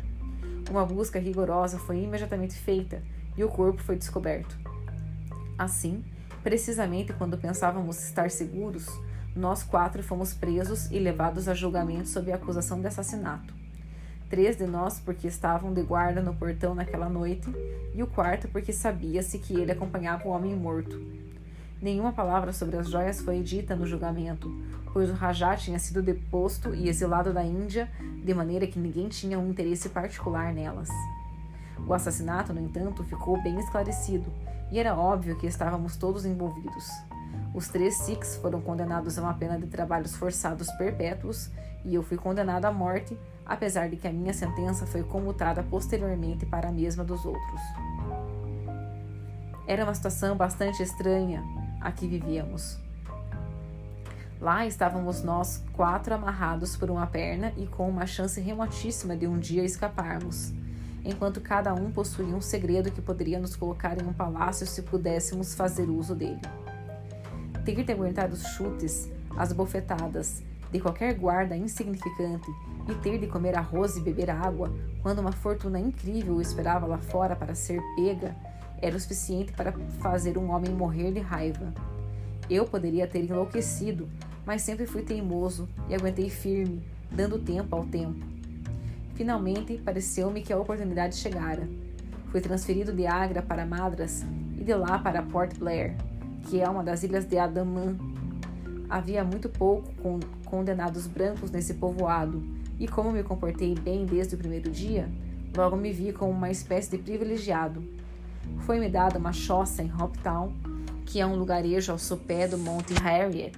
Uma 0.71 0.85
busca 0.85 1.19
rigorosa 1.19 1.79
foi 1.79 2.03
imediatamente 2.03 2.55
feita 2.55 3.03
e 3.37 3.45
o 3.45 3.49
corpo 3.49 3.83
foi 3.83 3.97
descoberto. 3.97 4.57
Assim, 5.59 6.05
precisamente 6.43 7.13
quando 7.13 7.39
pensávamos 7.39 8.03
estar 8.03 8.31
seguros, 8.31 8.87
nós 9.35 9.63
quatro 9.63 10.03
fomos 10.03 10.33
presos 10.33 10.91
e 10.91 10.99
levados 10.99 11.49
a 11.49 11.55
julgamento 11.55 12.09
sob 12.09 12.33
a 12.33 12.37
acusação 12.37 12.81
de 12.81 12.87
assassinato. 12.87 13.55
Três 14.29 14.57
de 14.57 14.67
nós 14.67 14.99
porque 14.99 15.29
estavam 15.29 15.73
de 15.73 15.83
guarda 15.83 16.21
no 16.21 16.35
portão 16.35 16.75
naquela 16.75 17.09
noite, 17.09 17.49
e 17.95 18.03
o 18.03 18.07
quarto 18.07 18.49
porque 18.49 18.73
sabia-se 18.73 19.39
que 19.39 19.55
ele 19.55 19.71
acompanhava 19.71 20.27
o 20.27 20.31
homem 20.33 20.55
morto. 20.57 21.01
Nenhuma 21.81 22.13
palavra 22.13 22.53
sobre 22.53 22.79
as 22.79 22.89
joias 22.89 23.21
foi 23.21 23.43
dita 23.43 23.77
no 23.77 23.87
julgamento, 23.87 24.51
pois 24.93 25.11
o 25.11 25.13
Rajá 25.13 25.55
tinha 25.57 25.79
sido 25.79 26.03
deposto 26.03 26.75
e 26.75 26.89
exilado 26.89 27.35
da 27.35 27.45
Índia, 27.45 27.91
de 28.25 28.33
maneira 28.33 28.67
que 28.67 28.79
ninguém 28.79 29.09
tinha 29.09 29.39
um 29.39 29.51
interesse 29.51 29.91
particular 29.91 30.55
nelas. 30.55 30.89
O 31.87 31.93
assassinato, 31.93 32.55
no 32.55 32.61
entanto, 32.61 33.05
ficou 33.05 33.41
bem 33.43 33.59
esclarecido, 33.59 34.33
e 34.73 34.79
era 34.79 34.97
óbvio 34.97 35.37
que 35.37 35.47
estávamos 35.47 35.97
todos 35.97 36.25
envolvidos. 36.25 36.89
Os 37.55 37.69
três 37.69 37.95
Sikhs 37.99 38.37
foram 38.37 38.61
condenados 38.63 39.19
a 39.19 39.23
uma 39.23 39.35
pena 39.35 39.59
de 39.59 39.67
trabalhos 39.67 40.17
forçados 40.17 40.71
perpétuos, 40.79 41.51
e 41.85 41.95
eu 41.95 42.03
fui 42.03 42.17
condenado 42.17 42.65
à 42.65 42.73
morte, 42.73 43.17
apesar 43.45 43.91
de 43.91 43.97
que 43.97 44.09
a 44.09 44.13
minha 44.13 44.33
sentença 44.33 44.87
foi 44.87 45.03
comutada 45.03 45.63
posteriormente 45.63 46.47
para 46.47 46.71
a 46.71 46.73
mesma 46.73 47.05
dos 47.05 47.25
outros. 47.27 47.61
Era 49.67 49.85
uma 49.85 49.95
situação 49.95 50.37
bastante 50.37 50.83
estranha, 50.83 51.43
aqui 51.81 52.07
vivíamos. 52.07 52.79
Lá 54.41 54.67
estávamos 54.67 55.23
nós, 55.23 55.63
quatro 55.73 56.15
amarrados 56.15 56.77
por 56.77 56.91
uma 56.91 57.07
perna 57.07 57.53
e 57.57 57.67
com 57.67 57.89
uma 57.89 58.07
chance 58.07 58.41
remotíssima 58.41 59.17
de 59.17 59.27
um 59.27 59.39
dia 59.39 59.65
escaparmos, 59.65 60.53
enquanto 61.05 61.41
cada 61.41 61.73
um 61.73 61.91
possuía 61.91 62.35
um 62.35 62.41
segredo 62.41 62.91
que 62.91 63.01
poderia 63.01 63.39
nos 63.39 63.57
colocar 63.57 64.01
em 64.01 64.07
um 64.07 64.13
palácio 64.13 64.67
se 64.67 64.83
pudéssemos 64.83 65.55
fazer 65.55 65.89
uso 65.89 66.15
dele. 66.15 66.41
Ter 67.65 67.83
de 67.83 67.93
aguentar 67.93 68.31
os 68.31 68.43
chutes, 68.43 69.11
as 69.37 69.53
bofetadas 69.53 70.43
de 70.71 70.81
qualquer 70.81 71.15
guarda 71.15 71.57
insignificante 71.57 72.51
e 72.89 72.95
ter 72.97 73.19
de 73.19 73.27
comer 73.27 73.57
arroz 73.57 73.97
e 73.97 74.01
beber 74.01 74.31
água 74.31 74.71
quando 75.03 75.21
uma 75.21 75.33
fortuna 75.33 75.81
incrível 75.81 76.35
o 76.35 76.43
esperava 76.43 76.87
lá 76.87 76.99
fora 76.99 77.35
para 77.35 77.55
ser 77.55 77.81
pega 77.97 78.37
era 78.81 78.97
o 78.97 79.01
suficiente 79.01 79.53
para 79.53 79.73
fazer 80.01 80.37
um 80.39 80.51
homem 80.51 80.73
morrer 80.73 81.13
de 81.13 81.21
raiva. 81.21 81.73
Eu 82.49 82.65
poderia 82.65 83.07
ter 83.07 83.25
enlouquecido, 83.25 84.09
mas 84.45 84.63
sempre 84.63 84.87
fui 84.87 85.03
teimoso 85.03 85.69
e 85.89 85.95
aguentei 85.95 86.31
firme, 86.31 86.83
dando 87.11 87.39
tempo 87.39 87.75
ao 87.75 87.85
tempo. 87.85 88.25
Finalmente, 89.15 89.79
pareceu-me 89.79 90.43
que 90.43 90.53
a 90.53 90.59
oportunidade 90.59 91.17
chegara. 91.17 91.69
Fui 92.31 92.41
transferido 92.41 92.93
de 92.93 93.07
Agra 93.07 93.43
para 93.43 93.65
Madras 93.65 94.25
e 94.59 94.63
de 94.63 94.75
lá 94.75 94.99
para 94.99 95.23
Port 95.23 95.57
Blair, 95.59 95.97
que 96.49 96.61
é 96.61 96.69
uma 96.69 96.85
das 96.85 97.03
ilhas 97.03 97.25
de 97.25 97.39
Andaman. 97.39 97.97
Havia 98.89 99.25
muito 99.25 99.49
pouco 99.49 99.91
condenados 100.45 101.07
brancos 101.07 101.51
nesse 101.51 101.75
povoado, 101.75 102.43
e 102.79 102.87
como 102.87 103.11
me 103.11 103.23
comportei 103.23 103.75
bem 103.75 104.05
desde 104.05 104.35
o 104.35 104.39
primeiro 104.39 104.71
dia, 104.71 105.09
logo 105.57 105.77
me 105.77 105.91
vi 105.91 106.13
como 106.13 106.31
uma 106.31 106.51
espécie 106.51 106.91
de 106.91 106.99
privilegiado. 106.99 107.83
Foi-me 108.67 108.89
dada 108.89 109.17
uma 109.17 109.33
choça 109.33 109.81
em 109.81 109.93
Hoptown, 109.95 110.53
que 111.05 111.21
é 111.21 111.27
um 111.27 111.37
lugarejo 111.37 111.93
ao 111.93 111.99
sopé 112.01 112.49
do 112.49 112.59
Monte 112.59 112.95
Harriet, 112.95 113.57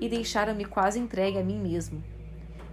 e 0.00 0.08
deixaram-me 0.08 0.64
quase 0.64 0.96
entregue 0.96 1.38
a 1.38 1.42
mim 1.42 1.58
mesmo. 1.58 2.00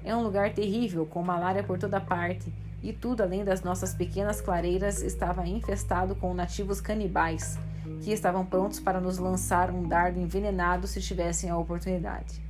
É 0.03 0.15
um 0.15 0.21
lugar 0.21 0.53
terrível, 0.53 1.07
com 1.07 1.23
malária 1.23 1.63
por 1.63 1.79
toda 1.79 1.99
parte, 1.99 2.53
e 2.83 2.93
tudo 2.93 3.23
além 3.23 3.43
das 3.43 3.63
nossas 3.63 3.95
pequenas 3.95 4.39
clareiras 4.39 5.01
estava 5.01 5.47
infestado 5.47 6.15
com 6.15 6.35
nativos 6.35 6.79
canibais, 6.79 7.57
que 8.03 8.11
estavam 8.11 8.45
prontos 8.45 8.79
para 8.79 9.01
nos 9.01 9.17
lançar 9.17 9.71
um 9.71 9.87
dardo 9.87 10.19
envenenado 10.19 10.85
se 10.85 11.01
tivessem 11.01 11.49
a 11.49 11.57
oportunidade. 11.57 12.45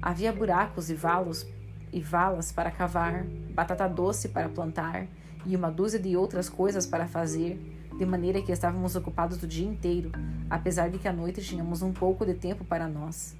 Havia 0.00 0.32
buracos 0.32 0.90
e 0.90 0.94
valos 0.94 1.44
e 1.92 1.98
valas 2.00 2.52
para 2.52 2.70
cavar, 2.70 3.24
batata 3.52 3.88
doce 3.88 4.28
para 4.28 4.48
plantar 4.48 5.08
e 5.44 5.56
uma 5.56 5.72
dúzia 5.72 5.98
de 5.98 6.16
outras 6.16 6.48
coisas 6.48 6.86
para 6.86 7.08
fazer, 7.08 7.77
de 7.98 8.06
maneira 8.06 8.40
que 8.40 8.52
estávamos 8.52 8.94
ocupados 8.94 9.42
o 9.42 9.46
dia 9.46 9.66
inteiro, 9.66 10.12
apesar 10.48 10.88
de 10.88 10.98
que 10.98 11.08
à 11.08 11.12
noite 11.12 11.42
tínhamos 11.42 11.82
um 11.82 11.92
pouco 11.92 12.24
de 12.24 12.32
tempo 12.32 12.64
para 12.64 12.88
nós. 12.88 13.36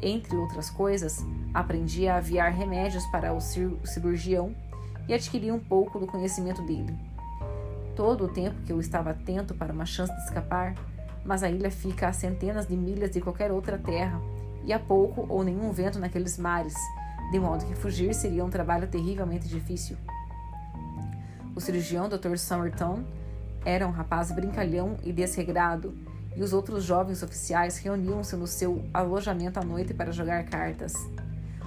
Entre 0.00 0.34
outras 0.36 0.70
coisas, 0.70 1.26
aprendi 1.52 2.08
a 2.08 2.16
aviar 2.16 2.52
remédios 2.52 3.04
para 3.06 3.34
o 3.34 3.40
cirurgião 3.40 4.54
e 5.08 5.12
adquiri 5.12 5.50
um 5.50 5.58
pouco 5.58 5.98
do 5.98 6.06
conhecimento 6.06 6.62
dele. 6.62 6.96
Todo 7.96 8.24
o 8.24 8.28
tempo 8.28 8.62
que 8.62 8.72
eu 8.72 8.80
estava 8.80 9.10
atento 9.10 9.54
para 9.54 9.72
uma 9.72 9.84
chance 9.84 10.14
de 10.14 10.22
escapar, 10.22 10.74
mas 11.24 11.42
a 11.42 11.50
ilha 11.50 11.70
fica 11.70 12.08
a 12.08 12.12
centenas 12.12 12.66
de 12.66 12.76
milhas 12.76 13.10
de 13.10 13.20
qualquer 13.20 13.50
outra 13.50 13.76
terra, 13.76 14.20
e 14.64 14.72
há 14.72 14.78
pouco 14.78 15.26
ou 15.28 15.42
nenhum 15.42 15.72
vento 15.72 15.98
naqueles 15.98 16.38
mares, 16.38 16.74
de 17.32 17.40
modo 17.40 17.66
que 17.66 17.74
fugir 17.74 18.14
seria 18.14 18.44
um 18.44 18.50
trabalho 18.50 18.86
terrivelmente 18.86 19.48
difícil. 19.48 19.96
O 21.54 21.60
cirurgião 21.60 22.08
Dr. 22.08 22.36
Somerton 22.36 23.04
era 23.64 23.86
um 23.86 23.90
rapaz 23.90 24.32
brincalhão 24.32 24.96
e 25.02 25.12
desregrado, 25.12 25.94
e 26.34 26.42
os 26.42 26.52
outros 26.52 26.84
jovens 26.84 27.22
oficiais 27.22 27.78
reuniam-se 27.78 28.36
no 28.36 28.46
seu 28.46 28.84
alojamento 28.94 29.58
à 29.58 29.64
noite 29.64 29.92
para 29.92 30.12
jogar 30.12 30.44
cartas. 30.44 30.94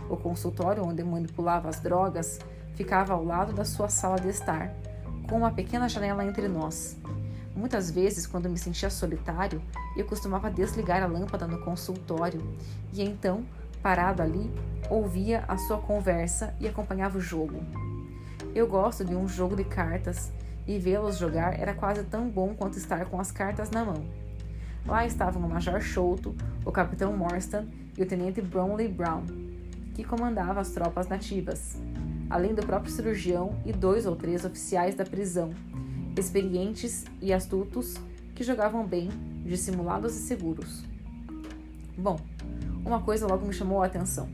O 0.09 0.17
consultório 0.17 0.83
onde 0.83 1.03
manipulava 1.03 1.69
as 1.69 1.79
drogas 1.79 2.39
ficava 2.75 3.13
ao 3.13 3.23
lado 3.23 3.53
da 3.53 3.65
sua 3.65 3.89
sala 3.89 4.19
de 4.19 4.29
estar, 4.29 4.73
com 5.29 5.37
uma 5.37 5.51
pequena 5.51 5.87
janela 5.87 6.25
entre 6.25 6.47
nós. 6.47 6.97
Muitas 7.55 7.91
vezes, 7.91 8.25
quando 8.25 8.49
me 8.49 8.57
sentia 8.57 8.89
solitário, 8.89 9.61
eu 9.95 10.05
costumava 10.05 10.49
desligar 10.49 11.03
a 11.03 11.07
lâmpada 11.07 11.47
no 11.47 11.59
consultório 11.59 12.41
e 12.91 13.03
então, 13.03 13.45
parado 13.81 14.21
ali, 14.21 14.51
ouvia 14.89 15.43
a 15.47 15.57
sua 15.57 15.77
conversa 15.77 16.53
e 16.59 16.67
acompanhava 16.67 17.17
o 17.17 17.21
jogo. 17.21 17.63
Eu 18.55 18.67
gosto 18.67 19.05
de 19.05 19.15
um 19.15 19.27
jogo 19.27 19.55
de 19.55 19.63
cartas 19.63 20.31
e 20.67 20.77
vê-los 20.77 21.17
jogar 21.17 21.59
era 21.59 21.73
quase 21.73 22.03
tão 22.03 22.29
bom 22.29 22.53
quanto 22.53 22.77
estar 22.77 23.05
com 23.05 23.19
as 23.19 23.31
cartas 23.31 23.69
na 23.69 23.83
mão. 23.83 24.05
Lá 24.85 25.05
estavam 25.05 25.45
o 25.45 25.49
Major 25.49 25.81
Sholto, 25.81 26.35
o 26.65 26.71
Capitão 26.71 27.15
Morstan 27.15 27.67
e 27.97 28.03
o 28.03 28.05
Tenente 28.05 28.41
Brownlee 28.41 28.87
Brown, 28.87 29.23
que 29.93 30.03
comandava 30.03 30.59
as 30.59 30.71
tropas 30.71 31.07
nativas, 31.07 31.77
além 32.29 32.53
do 32.53 32.65
próprio 32.65 32.91
cirurgião 32.91 33.55
e 33.65 33.71
dois 33.71 34.05
ou 34.05 34.15
três 34.15 34.43
oficiais 34.43 34.95
da 34.95 35.05
prisão, 35.05 35.51
experientes 36.17 37.05
e 37.21 37.31
astutos 37.31 37.95
que 38.35 38.43
jogavam 38.43 38.85
bem, 38.85 39.09
dissimulados 39.45 40.15
e 40.15 40.19
seguros. 40.19 40.83
Bom, 41.97 42.19
uma 42.85 43.01
coisa 43.01 43.27
logo 43.27 43.45
me 43.45 43.53
chamou 43.53 43.81
a 43.81 43.85
atenção. 43.85 44.27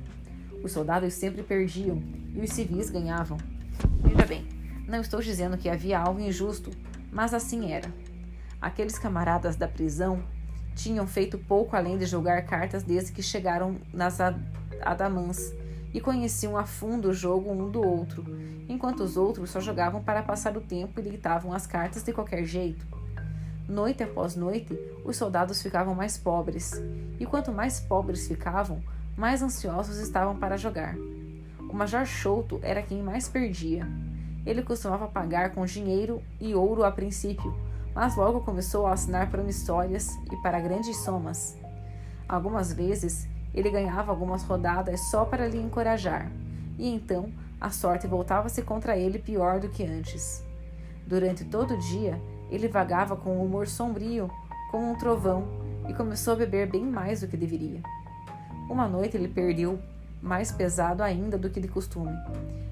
Os 0.64 0.72
soldados 0.72 1.14
sempre 1.14 1.44
perdiam 1.44 2.02
e 2.34 2.42
os 2.42 2.52
civis 2.52 2.90
ganhavam. 2.90 3.38
Veja 4.02 4.26
bem, 4.26 4.48
não 4.90 5.02
estou 5.02 5.22
dizendo 5.22 5.58
que 5.58 5.70
havia 5.70 6.00
algo 6.00 6.20
injusto, 6.20 6.72
mas 7.12 7.34
assim 7.34 7.72
era. 7.72 7.94
Aqueles 8.60 8.98
camaradas 8.98 9.56
da 9.56 9.68
prisão 9.68 10.24
tinham 10.76 11.06
feito 11.06 11.38
pouco 11.38 11.76
além 11.76 11.98
de 11.98 12.06
jogar 12.06 12.42
cartas 12.42 12.84
desde 12.84 13.12
que 13.12 13.22
chegaram 13.22 13.78
nas 13.94 14.18
Adamãs 14.82 15.54
e 15.94 16.02
conheciam 16.02 16.58
a 16.58 16.66
fundo 16.66 17.10
o 17.10 17.14
jogo 17.14 17.52
um 17.52 17.70
do 17.70 17.86
outro, 17.86 18.26
enquanto 18.68 19.02
os 19.02 19.16
outros 19.16 19.52
só 19.52 19.60
jogavam 19.60 20.02
para 20.02 20.24
passar 20.24 20.58
o 20.58 20.62
tempo 20.62 21.00
e 21.00 21.04
deitavam 21.04 21.54
as 21.54 21.68
cartas 21.68 22.04
de 22.04 22.12
qualquer 22.12 22.44
jeito. 22.44 22.86
Noite 23.68 24.02
após 24.02 24.36
noite, 24.36 24.78
os 25.06 25.18
soldados 25.18 25.62
ficavam 25.62 25.94
mais 25.94 26.18
pobres, 26.18 26.82
e 27.20 27.26
quanto 27.26 27.52
mais 27.52 27.80
pobres 27.80 28.28
ficavam, 28.28 28.82
mais 29.16 29.44
ansiosos 29.44 29.98
estavam 29.98 30.36
para 30.36 30.58
jogar. 30.58 30.96
O 31.70 31.74
Major 31.76 32.06
Chouto 32.06 32.60
era 32.64 32.82
quem 32.82 33.04
mais 33.04 33.30
perdia. 33.30 33.88
Ele 34.46 34.62
costumava 34.62 35.08
pagar 35.08 35.52
com 35.52 35.66
dinheiro 35.66 36.22
e 36.40 36.56
ouro 36.56 36.84
a 36.84 36.92
princípio, 36.92 37.56
mas 37.94 38.16
logo 38.16 38.42
começou 38.42 38.86
a 38.86 38.94
assinar 38.94 39.30
promissórias 39.30 40.18
e 40.32 40.36
para 40.42 40.60
grandes 40.60 40.98
somas. 40.98 41.58
Algumas 42.28 42.72
vezes 42.72 43.28
ele 43.54 43.70
ganhava 43.70 44.12
algumas 44.12 44.44
rodadas 44.44 45.00
só 45.10 45.26
para 45.26 45.48
lhe 45.48 45.58
encorajar, 45.58 46.32
e 46.78 46.88
então 46.88 47.32
a 47.60 47.70
sorte 47.70 48.08
voltava-se 48.08 48.62
contra 48.62 48.98
ele 48.98 49.20
pior 49.20 49.60
do 49.60 49.70
que 49.70 49.84
antes. 49.84 50.44
Durante 51.06 51.44
todo 51.44 51.74
o 51.74 51.80
dia, 51.80 52.22
ele 52.50 52.68
vagava 52.68 53.16
com 53.16 53.38
um 53.38 53.44
humor 53.44 53.68
sombrio, 53.68 54.30
como 54.72 54.90
um 54.90 54.96
trovão, 54.96 55.48
e 55.88 55.94
começou 55.94 56.34
a 56.34 56.38
beber 56.38 56.70
bem 56.70 56.86
mais 56.86 57.22
do 57.22 57.28
que 57.28 57.36
deveria. 57.36 57.82
Uma 58.70 58.88
noite 58.88 59.18
ele 59.18 59.28
perdeu 59.28 59.80
mais 60.22 60.52
pesado 60.52 61.04
ainda 61.04 61.38
do 61.38 61.50
que 61.50 61.60
de 61.60 61.68
costume. 61.68 62.18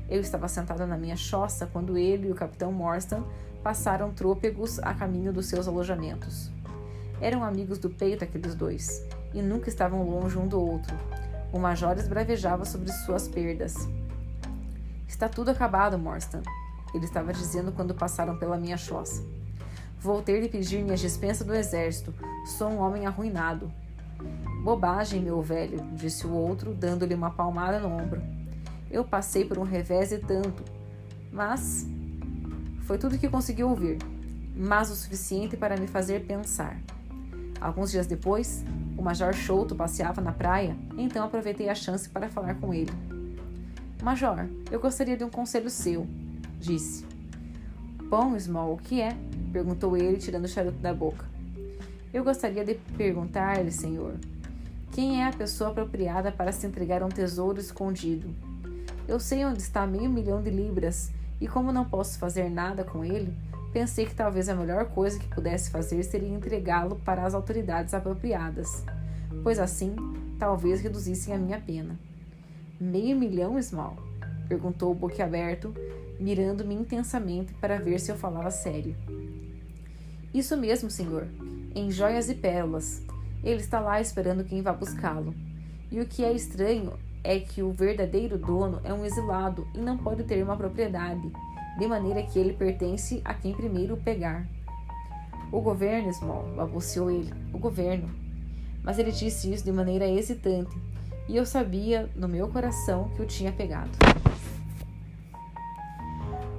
Eu 0.09 0.21
estava 0.21 0.47
sentada 0.47 0.85
na 0.85 0.97
minha 0.97 1.15
choça 1.15 1.67
quando 1.67 1.97
ele 1.97 2.27
e 2.27 2.31
o 2.31 2.35
capitão 2.35 2.71
Morstan 2.71 3.23
passaram 3.63 4.13
trôpegos 4.13 4.79
a 4.79 4.93
caminho 4.93 5.33
dos 5.33 5.47
seus 5.47 5.67
alojamentos. 5.67 6.51
Eram 7.19 7.43
amigos 7.43 7.79
do 7.79 7.89
peito 7.89 8.23
aqueles 8.23 8.55
dois, 8.55 9.05
e 9.33 9.41
nunca 9.41 9.69
estavam 9.69 10.03
longe 10.03 10.37
um 10.37 10.47
do 10.47 10.61
outro. 10.61 10.95
O 11.51 11.59
major 11.59 11.97
esbravejava 11.97 12.63
sobre 12.63 12.91
suas 12.91 13.27
perdas. 13.27 13.87
Está 15.07 15.27
tudo 15.27 15.51
acabado, 15.51 15.97
Morstan, 15.97 16.41
ele 16.93 17.05
estava 17.05 17.33
dizendo 17.33 17.71
quando 17.71 17.95
passaram 17.95 18.37
pela 18.37 18.57
minha 18.57 18.77
choça. 18.77 19.23
Vou 19.99 20.21
ter 20.21 20.41
de 20.41 20.49
pedir 20.49 20.83
minha 20.83 20.95
dispensa 20.95 21.43
do 21.43 21.53
exército. 21.53 22.13
Sou 22.45 22.69
um 22.69 22.79
homem 22.79 23.05
arruinado. 23.05 23.71
Bobagem, 24.63 25.21
meu 25.21 25.41
velho, 25.41 25.79
disse 25.93 26.27
o 26.27 26.33
outro, 26.33 26.73
dando-lhe 26.73 27.13
uma 27.13 27.31
palmada 27.31 27.79
no 27.79 27.89
ombro. 27.89 28.21
Eu 28.89 29.03
passei 29.03 29.45
por 29.45 29.57
um 29.57 29.63
revés 29.63 30.11
e 30.11 30.17
tanto. 30.17 30.63
Mas. 31.31 31.87
Foi 32.81 32.97
tudo 32.97 33.17
que 33.17 33.27
consegui 33.27 33.63
ouvir, 33.63 33.97
mas 34.55 34.89
o 34.89 34.95
suficiente 34.95 35.57
para 35.57 35.75
me 35.75 35.87
fazer 35.87 36.25
pensar. 36.25 36.79
Alguns 37.59 37.91
dias 37.91 38.07
depois, 38.07 38.63
o 38.97 39.01
Major 39.01 39.33
Chouto 39.33 39.75
passeava 39.75 40.21
na 40.21 40.31
praia, 40.31 40.75
então 40.97 41.25
aproveitei 41.25 41.69
a 41.69 41.75
chance 41.75 42.07
para 42.07 42.29
falar 42.29 42.55
com 42.55 42.73
ele. 42.73 42.91
Major, 44.01 44.47
eu 44.71 44.79
gostaria 44.79 45.17
de 45.17 45.23
um 45.23 45.29
conselho 45.29 45.69
seu, 45.69 46.07
disse. 46.59 47.05
Bom, 48.09 48.39
Small, 48.39 48.73
o 48.73 48.77
que 48.77 49.01
é? 49.01 49.17
perguntou 49.51 49.97
ele, 49.97 50.17
tirando 50.17 50.45
o 50.45 50.47
charuto 50.47 50.77
da 50.79 50.93
boca. 50.93 51.25
Eu 52.13 52.23
gostaria 52.23 52.63
de 52.63 52.75
perguntar-lhe, 52.97 53.71
senhor, 53.71 54.15
quem 54.93 55.21
é 55.21 55.27
a 55.27 55.33
pessoa 55.33 55.71
apropriada 55.71 56.31
para 56.31 56.53
se 56.53 56.65
entregar 56.65 57.03
a 57.03 57.05
um 57.05 57.09
tesouro 57.09 57.59
escondido? 57.59 58.33
Eu 59.07 59.19
sei 59.19 59.45
onde 59.45 59.61
está 59.61 59.85
meio 59.85 60.09
milhão 60.09 60.41
de 60.41 60.49
libras, 60.49 61.11
e 61.39 61.47
como 61.47 61.71
não 61.71 61.85
posso 61.85 62.17
fazer 62.17 62.49
nada 62.49 62.83
com 62.83 63.03
ele, 63.03 63.33
pensei 63.73 64.05
que 64.05 64.15
talvez 64.15 64.47
a 64.47 64.55
melhor 64.55 64.85
coisa 64.85 65.19
que 65.19 65.27
pudesse 65.27 65.69
fazer 65.69 66.01
seria 66.03 66.29
entregá-lo 66.29 66.95
para 67.03 67.25
as 67.25 67.33
autoridades 67.33 67.93
apropriadas, 67.93 68.83
pois 69.43 69.59
assim 69.59 69.95
talvez 70.39 70.81
reduzissem 70.81 71.33
a 71.33 71.37
minha 71.37 71.59
pena. 71.59 71.99
Meio 72.79 73.17
milhão, 73.17 73.61
Small? 73.61 73.97
perguntou 74.47 74.91
o 74.91 74.95
boquiaberto, 74.95 75.75
mirando-me 76.19 76.73
intensamente 76.73 77.53
para 77.55 77.77
ver 77.77 77.99
se 77.99 78.09
eu 78.11 78.15
falava 78.15 78.49
sério. 78.49 78.95
Isso 80.33 80.55
mesmo, 80.55 80.89
senhor, 80.89 81.27
em 81.77 81.91
joias 81.91 82.27
e 82.27 82.33
pérolas. 82.33 83.03
Ele 83.43 83.61
está 83.61 83.79
lá 83.79 84.01
esperando 84.01 84.43
quem 84.43 84.63
vá 84.63 84.73
buscá-lo. 84.73 85.35
E 85.91 86.01
o 86.01 86.07
que 86.07 86.25
é 86.25 86.33
estranho 86.33 86.93
é 87.23 87.39
que 87.39 87.61
o 87.61 87.71
verdadeiro 87.71 88.37
dono 88.37 88.81
é 88.83 88.91
um 88.91 89.05
exilado 89.05 89.67
e 89.75 89.77
não 89.77 89.95
pode 89.95 90.23
ter 90.23 90.41
uma 90.41 90.57
propriedade, 90.57 91.31
de 91.77 91.87
maneira 91.87 92.23
que 92.23 92.39
ele 92.39 92.53
pertence 92.53 93.21
a 93.23 93.33
quem 93.33 93.53
primeiro 93.53 93.93
o 93.93 94.01
pegar. 94.01 94.47
O 95.51 95.61
governo, 95.61 96.11
Small, 96.13 96.47
balbuciou 96.55 97.11
ele, 97.11 97.31
o 97.53 97.59
governo. 97.59 98.09
Mas 98.83 98.97
ele 98.97 99.11
disse 99.11 99.53
isso 99.53 99.63
de 99.63 99.71
maneira 99.71 100.07
hesitante, 100.07 100.75
e 101.29 101.37
eu 101.37 101.45
sabia 101.45 102.09
no 102.15 102.27
meu 102.27 102.47
coração 102.47 103.09
que 103.15 103.21
o 103.21 103.25
tinha 103.25 103.51
pegado. 103.51 103.91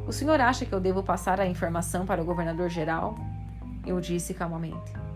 O 0.06 0.12
senhor 0.12 0.40
acha 0.40 0.64
que 0.64 0.72
eu 0.72 0.80
devo 0.80 1.02
passar 1.02 1.40
a 1.40 1.46
informação 1.46 2.06
para 2.06 2.22
o 2.22 2.24
governador 2.24 2.70
geral? 2.70 3.18
Eu 3.84 4.00
disse 4.00 4.32
calmamente. 4.32 5.07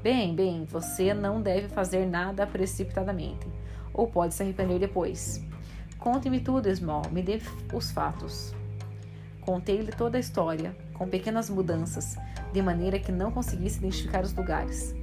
Bem, 0.00 0.32
bem, 0.32 0.64
você 0.64 1.12
não 1.12 1.42
deve 1.42 1.68
fazer 1.68 2.06
nada 2.06 2.46
precipitadamente, 2.46 3.48
ou 3.92 4.06
pode 4.06 4.32
se 4.32 4.44
arrepender 4.44 4.78
depois. 4.78 5.44
Conte-me 5.98 6.38
tudo, 6.38 6.70
Small, 6.70 7.02
me 7.10 7.20
dê 7.20 7.40
os 7.74 7.90
fatos. 7.90 8.54
Contei-lhe 9.40 9.90
toda 9.90 10.16
a 10.16 10.20
história, 10.20 10.76
com 10.94 11.08
pequenas 11.08 11.50
mudanças, 11.50 12.16
de 12.52 12.62
maneira 12.62 13.00
que 13.00 13.10
não 13.10 13.32
conseguisse 13.32 13.78
identificar 13.78 14.22
os 14.22 14.32
lugares. 14.32 14.94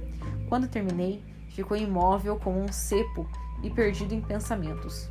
Quando 0.48 0.66
terminei, 0.66 1.22
ficou 1.50 1.76
imóvel 1.76 2.38
como 2.38 2.58
um 2.58 2.72
cepo 2.72 3.28
e 3.62 3.68
perdido 3.68 4.14
em 4.14 4.22
pensamentos. 4.22 5.10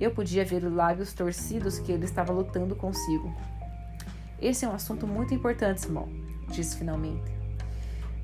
Eu 0.00 0.10
podia 0.10 0.44
ver 0.44 0.64
os 0.64 0.72
lábios 0.72 1.12
torcidos 1.12 1.78
que 1.78 1.92
ele 1.92 2.06
estava 2.06 2.32
lutando 2.32 2.74
consigo. 2.74 3.32
Esse 4.40 4.64
é 4.64 4.68
um 4.68 4.74
assunto 4.74 5.06
muito 5.06 5.32
importante, 5.32 5.82
Small, 5.82 6.08
disse 6.48 6.76
finalmente. 6.76 7.41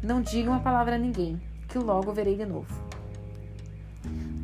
Não 0.03 0.23
diga 0.23 0.49
uma 0.49 0.61
palavra 0.61 0.95
a 0.95 0.99
ninguém, 0.99 1.41
que 1.69 1.77
logo 1.77 2.13
verei 2.13 2.37
de 2.37 2.47
novo. 2.47 2.73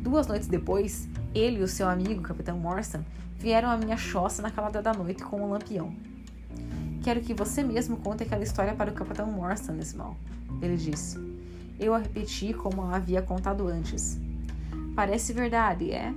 Duas 0.01 0.27
noites 0.27 0.49
depois, 0.49 1.07
ele 1.33 1.59
e 1.59 1.63
o 1.63 1.67
seu 1.67 1.87
amigo, 1.87 2.21
Capitão 2.21 2.57
Morrison, 2.57 3.03
vieram 3.37 3.69
à 3.69 3.77
minha 3.77 3.95
choça 3.95 4.41
na 4.41 4.51
calada 4.51 4.81
da 4.81 4.93
noite 4.93 5.23
com 5.23 5.41
um 5.41 5.49
lampião. 5.49 5.95
Quero 7.01 7.21
que 7.21 7.33
você 7.33 7.63
mesmo 7.63 7.97
conte 7.97 8.23
aquela 8.23 8.43
história 8.43 8.75
para 8.75 8.91
o 8.91 8.93
Capitão 8.93 9.31
Morrison, 9.31 9.81
Small, 9.81 10.17
ele 10.61 10.75
disse. 10.75 11.17
Eu 11.79 11.93
a 11.93 11.99
repeti 11.99 12.53
como 12.53 12.81
a 12.81 12.97
havia 12.97 13.21
contado 13.21 13.67
antes. 13.67 14.19
Parece 14.93 15.31
verdade, 15.31 15.91
é? 15.91 16.13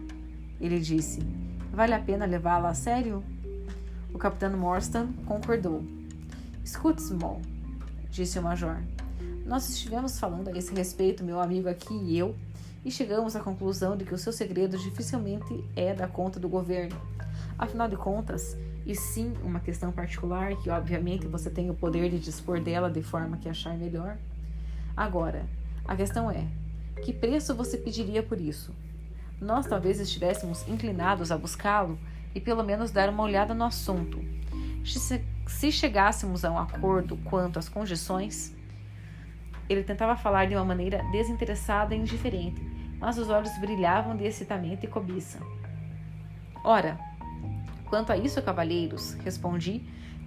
Ele 0.60 0.80
disse. 0.80 1.20
Vale 1.72 1.94
a 1.94 2.00
pena 2.00 2.26
levá-la 2.26 2.70
a 2.70 2.74
sério? 2.74 3.22
O 4.12 4.18
capitão 4.18 4.56
Morstan 4.56 5.12
concordou. 5.26 5.84
Escute, 6.64 7.02
Small, 7.02 7.40
disse 8.10 8.38
o 8.38 8.42
major. 8.42 8.78
Nós 9.48 9.66
estivemos 9.70 10.20
falando 10.20 10.48
a 10.48 10.58
esse 10.58 10.74
respeito, 10.74 11.24
meu 11.24 11.40
amigo 11.40 11.70
aqui 11.70 11.94
e 11.94 12.18
eu, 12.18 12.36
e 12.84 12.90
chegamos 12.90 13.34
à 13.34 13.40
conclusão 13.40 13.96
de 13.96 14.04
que 14.04 14.12
o 14.12 14.18
seu 14.18 14.30
segredo 14.30 14.76
dificilmente 14.76 15.64
é 15.74 15.94
da 15.94 16.06
conta 16.06 16.38
do 16.38 16.50
governo. 16.50 17.00
Afinal 17.58 17.88
de 17.88 17.96
contas, 17.96 18.58
e 18.84 18.94
sim 18.94 19.32
uma 19.42 19.58
questão 19.58 19.90
particular, 19.90 20.54
que 20.56 20.68
obviamente 20.68 21.26
você 21.26 21.48
tem 21.48 21.70
o 21.70 21.74
poder 21.74 22.10
de 22.10 22.18
dispor 22.18 22.60
dela 22.60 22.90
de 22.90 23.02
forma 23.02 23.38
que 23.38 23.48
achar 23.48 23.74
melhor. 23.74 24.18
Agora, 24.94 25.46
a 25.86 25.96
questão 25.96 26.30
é: 26.30 26.46
que 27.02 27.10
preço 27.10 27.54
você 27.54 27.78
pediria 27.78 28.22
por 28.22 28.38
isso? 28.38 28.74
Nós 29.40 29.66
talvez 29.66 29.98
estivéssemos 29.98 30.68
inclinados 30.68 31.32
a 31.32 31.38
buscá-lo 31.38 31.98
e 32.34 32.40
pelo 32.40 32.62
menos 32.62 32.90
dar 32.90 33.08
uma 33.08 33.22
olhada 33.22 33.54
no 33.54 33.64
assunto. 33.64 34.22
Se 34.84 35.72
chegássemos 35.72 36.44
a 36.44 36.52
um 36.52 36.58
acordo 36.58 37.16
quanto 37.24 37.58
às 37.58 37.66
condições, 37.66 38.57
ele 39.68 39.84
tentava 39.84 40.16
falar 40.16 40.46
de 40.46 40.54
uma 40.54 40.64
maneira 40.64 41.02
desinteressada 41.10 41.94
e 41.94 41.98
indiferente, 41.98 42.60
mas 42.98 43.18
os 43.18 43.28
olhos 43.28 43.56
brilhavam 43.58 44.16
de 44.16 44.24
excitamento 44.24 44.84
e 44.84 44.88
cobiça. 44.88 45.38
Ora, 46.64 46.98
quanto 47.86 48.12
a 48.12 48.16
isso, 48.16 48.42
cavalheiros, 48.42 49.14
respondi, 49.24 49.82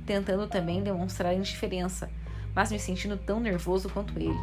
tentando 0.06 0.48
também 0.48 0.84
demonstrar 0.84 1.34
indiferença, 1.34 2.10
mas 2.56 2.72
me 2.72 2.80
sentindo 2.80 3.18
tão 3.18 3.40
nervoso 3.40 3.90
quanto 3.90 4.18
ele. 4.18 4.40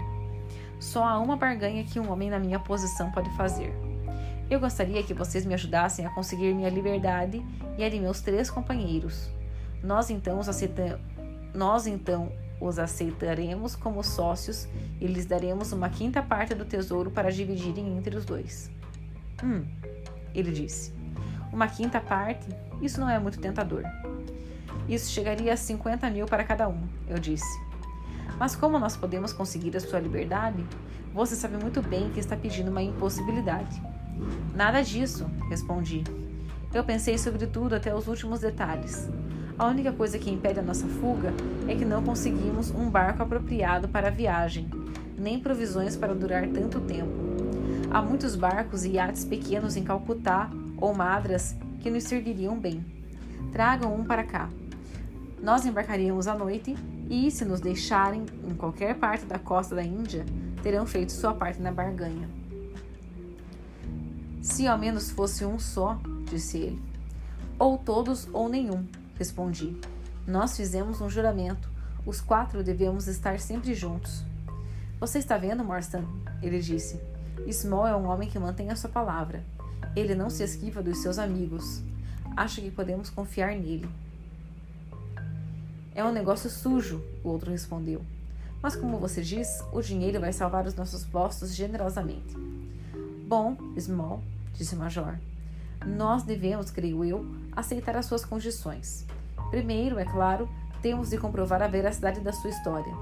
Só 0.81 1.05
há 1.05 1.19
uma 1.19 1.37
barganha 1.37 1.85
que 1.85 1.99
um 1.99 2.11
homem 2.11 2.31
na 2.31 2.39
minha 2.39 2.59
posição 2.59 3.11
pode 3.11 3.31
fazer. 3.37 3.73
Eu 4.51 4.61
gostaria 4.61 5.03
que 5.03 5.13
vocês 5.13 5.45
me 5.45 5.55
ajudassem 5.55 6.07
a 6.07 6.11
conseguir 6.11 6.55
minha 6.55 6.71
liberdade 6.71 7.45
e 7.77 7.85
a 7.85 7.89
de 7.89 8.01
meus 8.01 8.21
três 8.21 8.51
companheiros. 8.51 9.31
Nós 9.83 10.11
então 10.11 10.39
os, 10.39 10.49
aceita... 10.49 11.01
Nós, 11.55 11.87
então, 11.87 12.33
os 12.61 12.79
aceitaremos 12.79 13.77
como 13.77 14.03
sócios 14.03 14.69
e 15.01 15.07
lhes 15.07 15.27
daremos 15.27 15.73
uma 15.73 15.89
quinta 15.89 16.23
parte 16.23 16.55
do 16.55 16.65
tesouro 16.65 17.11
para 17.11 17.31
dividirem 17.31 17.97
entre 17.97 18.17
os 18.17 18.25
dois. 18.25 18.71
Hum, 19.43 19.65
ele 20.35 20.51
disse. 20.51 20.93
Uma 21.53 21.69
quinta 21.69 22.01
parte? 22.01 22.47
Isso 22.81 23.01
não 23.01 23.09
é 23.09 23.19
muito 23.19 23.41
tentador. 23.41 23.83
Isso 24.89 25.11
chegaria 25.11 25.53
a 25.53 25.57
50 25.57 26.09
mil 26.11 26.27
para 26.27 26.45
cada 26.45 26.69
um, 26.69 26.87
eu 27.07 27.19
disse. 27.19 27.61
Mas 28.39 28.55
como 28.55 28.79
nós 28.79 28.97
podemos 28.97 29.33
conseguir 29.33 29.77
a 29.77 29.81
sua 29.81 29.99
liberdade? 29.99 30.65
Você 31.13 31.35
sabe 31.35 31.57
muito 31.57 31.83
bem 31.83 32.11
que 32.11 32.21
está 32.21 32.37
pedindo 32.37 32.71
uma 32.71 32.83
impossibilidade. 32.83 33.83
Nada 34.55 34.83
disso, 34.83 35.27
respondi. 35.49 36.05
Eu 36.73 36.85
pensei 36.85 37.17
sobre 37.19 37.47
tudo 37.47 37.75
até 37.75 37.95
os 37.95 38.07
últimos 38.09 38.41
detalhes. 38.41 39.09
A 39.59 39.67
única 39.67 39.93
coisa 39.93 40.21
que 40.21 40.31
impede 40.31 40.61
a 40.61 40.63
nossa 40.63 40.87
fuga 40.87 41.35
é 41.67 41.75
que 41.75 41.85
não 41.85 42.01
conseguimos 42.05 42.71
um 42.71 42.89
barco 42.89 43.25
apropriado 43.25 43.89
para 43.89 44.07
a 44.07 44.11
viagem, 44.11 44.71
nem 45.19 45.41
provisões 45.41 45.97
para 45.97 46.15
durar 46.15 46.47
tanto 46.47 46.81
tempo. 46.81 47.11
Há 47.91 48.01
muitos 48.01 48.37
barcos 48.37 48.85
e 48.85 48.91
iates 48.91 49.25
pequenos 49.25 49.77
em 49.77 49.83
Calcutá 49.83 50.49
ou 50.77 50.95
Madras 50.95 51.57
que 51.81 51.91
nos 51.91 52.05
serviriam 52.05 52.57
bem. 52.57 52.87
Tragam 53.51 53.93
um 53.93 54.05
para 54.05 54.23
cá. 54.23 54.49
Nós 55.43 55.67
embarcaríamos 55.67 56.29
à 56.29 56.37
noite 56.37 56.77
e, 57.11 57.29
se 57.29 57.45
nos 57.45 57.61
deixarem 57.61 58.27
em 58.49 58.55
qualquer 58.55 58.95
parte 58.95 59.27
da 59.27 59.41
costa 59.41 59.75
da 59.75 59.83
Índia, 59.83 60.25
terão 60.63 60.87
feito 60.87 61.11
sua 61.11 61.35
parte 61.35 61.61
na 61.61 61.73
barganha. 61.73 62.31
Se 64.41 64.69
ao 64.69 64.79
menos 64.79 65.11
fosse 65.11 65.45
um 65.45 65.59
só, 65.59 65.99
disse 66.31 66.59
ele. 66.59 66.83
Ou 67.59 67.77
todos 67.77 68.29
ou 68.33 68.49
nenhum, 68.49 68.85
respondi. 69.19 69.77
Nós 70.27 70.57
fizemos 70.57 71.01
um 71.01 71.11
juramento. 71.11 71.69
Os 72.07 72.21
quatro 72.21 72.63
devemos 72.63 73.09
estar 73.09 73.41
sempre 73.41 73.75
juntos. 73.75 74.25
Você 75.01 75.19
está 75.19 75.37
vendo, 75.37 75.65
Morstan? 75.65 76.05
Ele 76.41 76.61
disse. 76.61 77.01
Small 77.51 77.87
é 77.87 77.97
um 77.97 78.07
homem 78.07 78.29
que 78.29 78.39
mantém 78.39 78.71
a 78.71 78.77
sua 78.77 78.89
palavra. 78.89 79.43
Ele 79.97 80.15
não 80.15 80.31
se 80.31 80.45
esquiva 80.45 80.83
dos 80.83 80.99
seus 80.99 81.19
amigos. 81.19 81.83
Acho 82.37 82.61
que 82.61 82.71
podemos 82.71 83.11
confiar 83.11 83.57
nele. 83.57 83.89
É 85.95 86.05
um 86.05 86.13
negócio 86.13 86.49
sujo, 86.49 87.03
o 87.25 87.29
outro 87.29 87.51
respondeu. 87.51 88.01
Mas, 88.63 88.77
como 88.77 88.99
você 88.99 89.23
diz, 89.23 89.63
o 89.73 89.81
dinheiro 89.81 90.21
vai 90.21 90.33
salvar 90.33 90.67
os 90.67 90.75
nossos 90.75 91.05
postos 91.05 91.55
generosamente. 91.55 92.37
Bom, 93.27 93.57
Small, 93.79 94.23
disse 94.55 94.75
o 94.75 94.79
Major, 94.79 95.17
nós 95.87 96.23
devemos, 96.23 96.71
creio 96.71 97.05
eu, 97.05 97.27
aceitar 97.53 97.97
as 97.97 98.07
suas 98.07 98.25
condições. 98.25 99.07
Primeiro, 99.51 99.99
é 99.99 100.05
claro, 100.05 100.49
temos 100.83 101.11
de 101.11 101.19
comprovar 101.19 101.63
a 101.63 101.69
veracidade 101.69 102.21
da 102.21 102.33
sua 102.33 102.51
história. 102.51 102.93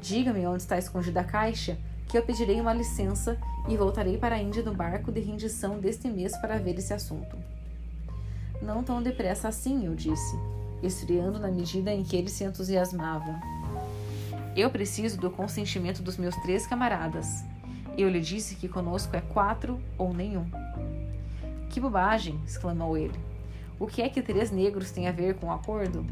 Diga-me 0.00 0.46
onde 0.46 0.62
está 0.62 0.78
escondida 0.78 1.20
a 1.20 1.24
caixa, 1.24 1.78
que 2.08 2.16
eu 2.16 2.22
pedirei 2.22 2.60
uma 2.60 2.72
licença 2.72 3.38
e 3.68 3.76
voltarei 3.76 4.16
para 4.16 4.36
a 4.36 4.42
Índia 4.42 4.62
no 4.62 4.74
barco 4.74 5.10
de 5.10 5.20
rendição 5.20 5.78
deste 5.78 6.08
mês 6.08 6.36
para 6.36 6.58
ver 6.58 6.78
esse 6.78 6.92
assunto. 6.92 7.36
Não 8.62 8.82
tão 8.82 9.02
depressa 9.02 9.48
assim, 9.48 9.86
eu 9.86 9.94
disse, 9.94 10.36
esfriando 10.82 11.38
na 11.38 11.48
medida 11.48 11.92
em 11.92 12.04
que 12.04 12.16
ele 12.16 12.28
se 12.28 12.44
entusiasmava. 12.44 13.40
Eu 14.56 14.70
preciso 14.70 15.18
do 15.18 15.30
consentimento 15.30 16.02
dos 16.02 16.16
meus 16.16 16.34
três 16.36 16.66
camaradas. 16.66 17.44
Eu 17.98 18.08
lhe 18.08 18.20
disse 18.20 18.54
que 18.54 18.68
conosco 18.68 19.14
é 19.16 19.20
quatro 19.20 19.80
ou 19.98 20.14
nenhum. 20.14 20.46
Que 21.68 21.80
bobagem! 21.80 22.40
exclamou 22.46 22.96
ele. 22.96 23.18
O 23.78 23.86
que 23.86 24.00
é 24.00 24.08
que 24.08 24.22
três 24.22 24.50
negros 24.50 24.90
têm 24.90 25.08
a 25.08 25.12
ver 25.12 25.34
com 25.34 25.48
o 25.48 25.52
acordo? 25.52 26.06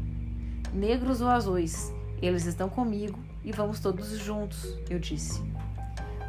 Negros 0.73 1.21
ou 1.21 1.27
azuis? 1.27 1.91
Eles 2.21 2.45
estão 2.45 2.69
comigo 2.69 3.19
e 3.43 3.51
vamos 3.51 3.79
todos 3.79 4.07
juntos, 4.17 4.77
eu 4.89 4.99
disse. 4.99 5.41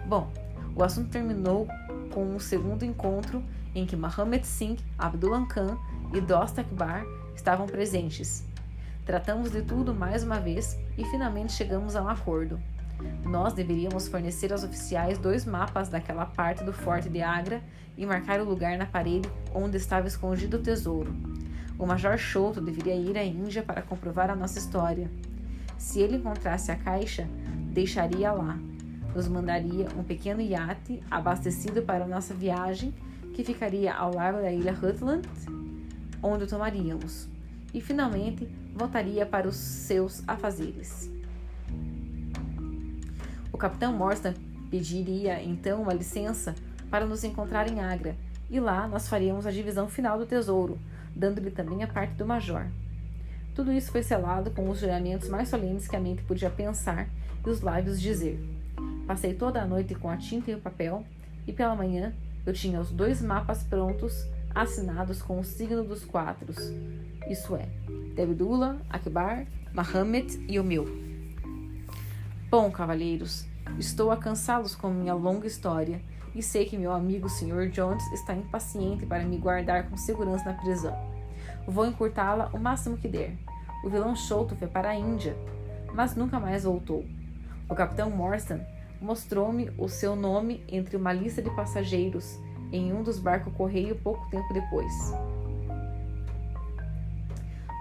Bom, 0.06 0.30
o 0.74 0.82
assunto 0.82 1.10
terminou 1.10 1.66
com 2.12 2.24
um 2.24 2.38
segundo 2.38 2.84
encontro 2.84 3.42
em 3.74 3.84
que 3.84 3.96
Mohammed 3.96 4.46
Singh, 4.46 4.78
Abdullah 4.98 5.46
Khan 5.46 5.78
e 6.14 6.20
Dost 6.20 6.58
Akbar 6.58 7.04
estavam 7.34 7.66
presentes. 7.66 8.44
Tratamos 9.04 9.50
de 9.50 9.62
tudo 9.62 9.94
mais 9.94 10.24
uma 10.24 10.40
vez 10.40 10.78
e 10.96 11.04
finalmente 11.04 11.52
chegamos 11.52 11.94
a 11.94 12.02
um 12.02 12.08
acordo. 12.08 12.58
Nós 13.24 13.52
deveríamos 13.52 14.08
fornecer 14.08 14.52
aos 14.52 14.64
oficiais 14.64 15.18
dois 15.18 15.44
mapas 15.44 15.88
daquela 15.88 16.26
parte 16.26 16.64
do 16.64 16.72
Forte 16.72 17.08
de 17.08 17.20
Agra 17.20 17.62
e 17.96 18.06
marcar 18.06 18.40
o 18.40 18.44
lugar 18.44 18.78
na 18.78 18.86
parede 18.86 19.28
onde 19.54 19.76
estava 19.76 20.06
escondido 20.06 20.56
o 20.56 20.62
tesouro. 20.62 21.14
O 21.78 21.84
Major 21.84 22.16
Choto 22.16 22.60
deveria 22.60 22.94
ir 22.94 23.18
à 23.18 23.24
Índia 23.24 23.62
para 23.62 23.82
comprovar 23.82 24.30
a 24.30 24.36
nossa 24.36 24.58
história. 24.58 25.10
Se 25.76 26.00
ele 26.00 26.16
encontrasse 26.16 26.70
a 26.70 26.76
caixa, 26.76 27.28
deixaria 27.72 28.32
lá. 28.32 28.58
Nos 29.14 29.28
mandaria 29.28 29.88
um 29.98 30.02
pequeno 30.02 30.40
iate 30.40 31.02
abastecido 31.10 31.82
para 31.82 32.04
a 32.04 32.08
nossa 32.08 32.32
viagem, 32.32 32.94
que 33.34 33.44
ficaria 33.44 33.92
ao 33.94 34.14
largo 34.14 34.40
da 34.40 34.50
ilha 34.50 34.72
Rutland, 34.72 35.28
onde 36.22 36.44
o 36.44 36.46
tomaríamos. 36.46 37.28
E 37.74 37.80
finalmente 37.80 38.48
voltaria 38.74 39.26
para 39.26 39.46
os 39.46 39.56
seus 39.56 40.22
afazeres. 40.26 41.15
O 43.56 43.58
capitão 43.58 43.90
Morstan 43.90 44.34
pediria 44.70 45.42
então 45.42 45.80
uma 45.80 45.94
licença 45.94 46.54
para 46.90 47.06
nos 47.06 47.24
encontrar 47.24 47.72
em 47.72 47.80
Agra, 47.80 48.14
e 48.50 48.60
lá 48.60 48.86
nós 48.86 49.08
faríamos 49.08 49.46
a 49.46 49.50
divisão 49.50 49.88
final 49.88 50.18
do 50.18 50.26
tesouro, 50.26 50.78
dando-lhe 51.14 51.50
também 51.50 51.82
a 51.82 51.86
parte 51.86 52.12
do 52.16 52.26
major. 52.26 52.66
Tudo 53.54 53.72
isso 53.72 53.90
foi 53.90 54.02
selado 54.02 54.50
com 54.50 54.68
os 54.68 54.80
juramentos 54.80 55.30
mais 55.30 55.48
solenes 55.48 55.88
que 55.88 55.96
a 55.96 56.00
mente 56.00 56.22
podia 56.24 56.50
pensar 56.50 57.08
e 57.46 57.48
os 57.48 57.62
lábios 57.62 57.98
dizer. 57.98 58.38
Passei 59.06 59.32
toda 59.32 59.62
a 59.62 59.66
noite 59.66 59.94
com 59.94 60.10
a 60.10 60.18
tinta 60.18 60.50
e 60.50 60.54
o 60.54 60.60
papel, 60.60 61.02
e 61.46 61.52
pela 61.54 61.74
manhã 61.74 62.12
eu 62.44 62.52
tinha 62.52 62.78
os 62.78 62.90
dois 62.90 63.22
mapas 63.22 63.62
prontos, 63.62 64.26
assinados 64.54 65.22
com 65.22 65.40
o 65.40 65.44
signo 65.44 65.82
dos 65.82 66.04
quatro, 66.04 66.52
isso 67.26 67.56
é, 67.56 67.66
de 68.14 68.20
Abdullah, 68.20 68.76
Akbar, 68.90 69.46
Mohammed 69.72 70.44
e 70.46 70.60
o 70.60 70.64
meu. 70.64 71.05
Bom, 72.58 72.70
cavalheiros, 72.70 73.46
estou 73.78 74.10
a 74.10 74.16
cansá-los 74.16 74.74
com 74.74 74.88
minha 74.88 75.12
longa 75.12 75.46
história 75.46 76.00
e 76.34 76.42
sei 76.42 76.64
que 76.64 76.78
meu 76.78 76.90
amigo 76.90 77.28
Sr. 77.28 77.68
Jones 77.70 78.02
está 78.14 78.32
impaciente 78.32 79.04
para 79.04 79.26
me 79.26 79.36
guardar 79.36 79.90
com 79.90 79.96
segurança 79.98 80.46
na 80.46 80.54
prisão. 80.54 80.96
Vou 81.68 81.84
encurtá-la 81.84 82.48
o 82.54 82.58
máximo 82.58 82.96
que 82.96 83.08
der. 83.08 83.36
O 83.84 83.90
vilão 83.90 84.16
Sholto 84.16 84.56
foi 84.56 84.68
para 84.68 84.88
a 84.88 84.94
Índia, 84.94 85.36
mas 85.92 86.16
nunca 86.16 86.40
mais 86.40 86.64
voltou. 86.64 87.04
O 87.68 87.74
capitão 87.74 88.08
Morstan 88.08 88.62
mostrou-me 89.02 89.70
o 89.76 89.86
seu 89.86 90.16
nome 90.16 90.64
entre 90.66 90.96
uma 90.96 91.12
lista 91.12 91.42
de 91.42 91.54
passageiros 91.54 92.40
em 92.72 92.90
um 92.90 93.02
dos 93.02 93.18
barcos 93.18 93.52
correio 93.52 93.96
pouco 93.96 94.30
tempo 94.30 94.50
depois. 94.54 94.94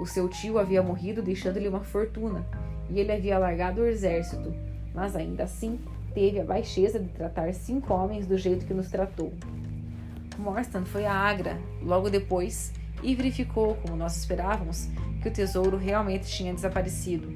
O 0.02 0.06
seu 0.06 0.28
tio 0.28 0.60
havia 0.60 0.84
morrido 0.84 1.22
deixando-lhe 1.22 1.70
uma 1.70 1.86
fortuna 1.86 2.46
e 2.90 3.00
ele 3.00 3.12
havia 3.12 3.40
largado 3.40 3.82
o 3.82 3.86
exército, 3.86 4.54
mas 4.96 5.16
ainda 5.16 5.44
assim 5.44 5.80
teve 6.14 6.40
a 6.40 6.46
baixeza 6.46 6.98
de 6.98 7.10
tratar 7.10 7.54
cinco 7.54 7.94
homens 7.94 8.26
do 8.26 8.38
jeito 8.38 8.66
que 8.66 8.74
nos 8.74 8.90
tratou. 8.90 9.34
Morstan 10.38 10.86
foi 10.86 11.06
a 11.06 11.14
Agra 11.14 11.60
logo 11.82 12.10
depois 12.10 12.72
e 13.04 13.14
verificou, 13.14 13.76
como 13.76 13.98
nós 13.98 14.18
esperávamos, 14.18 14.88
que 15.22 15.28
o 15.28 15.32
tesouro 15.32 15.78
realmente 15.78 16.28
tinha 16.28 16.54
desaparecido. 16.54 17.28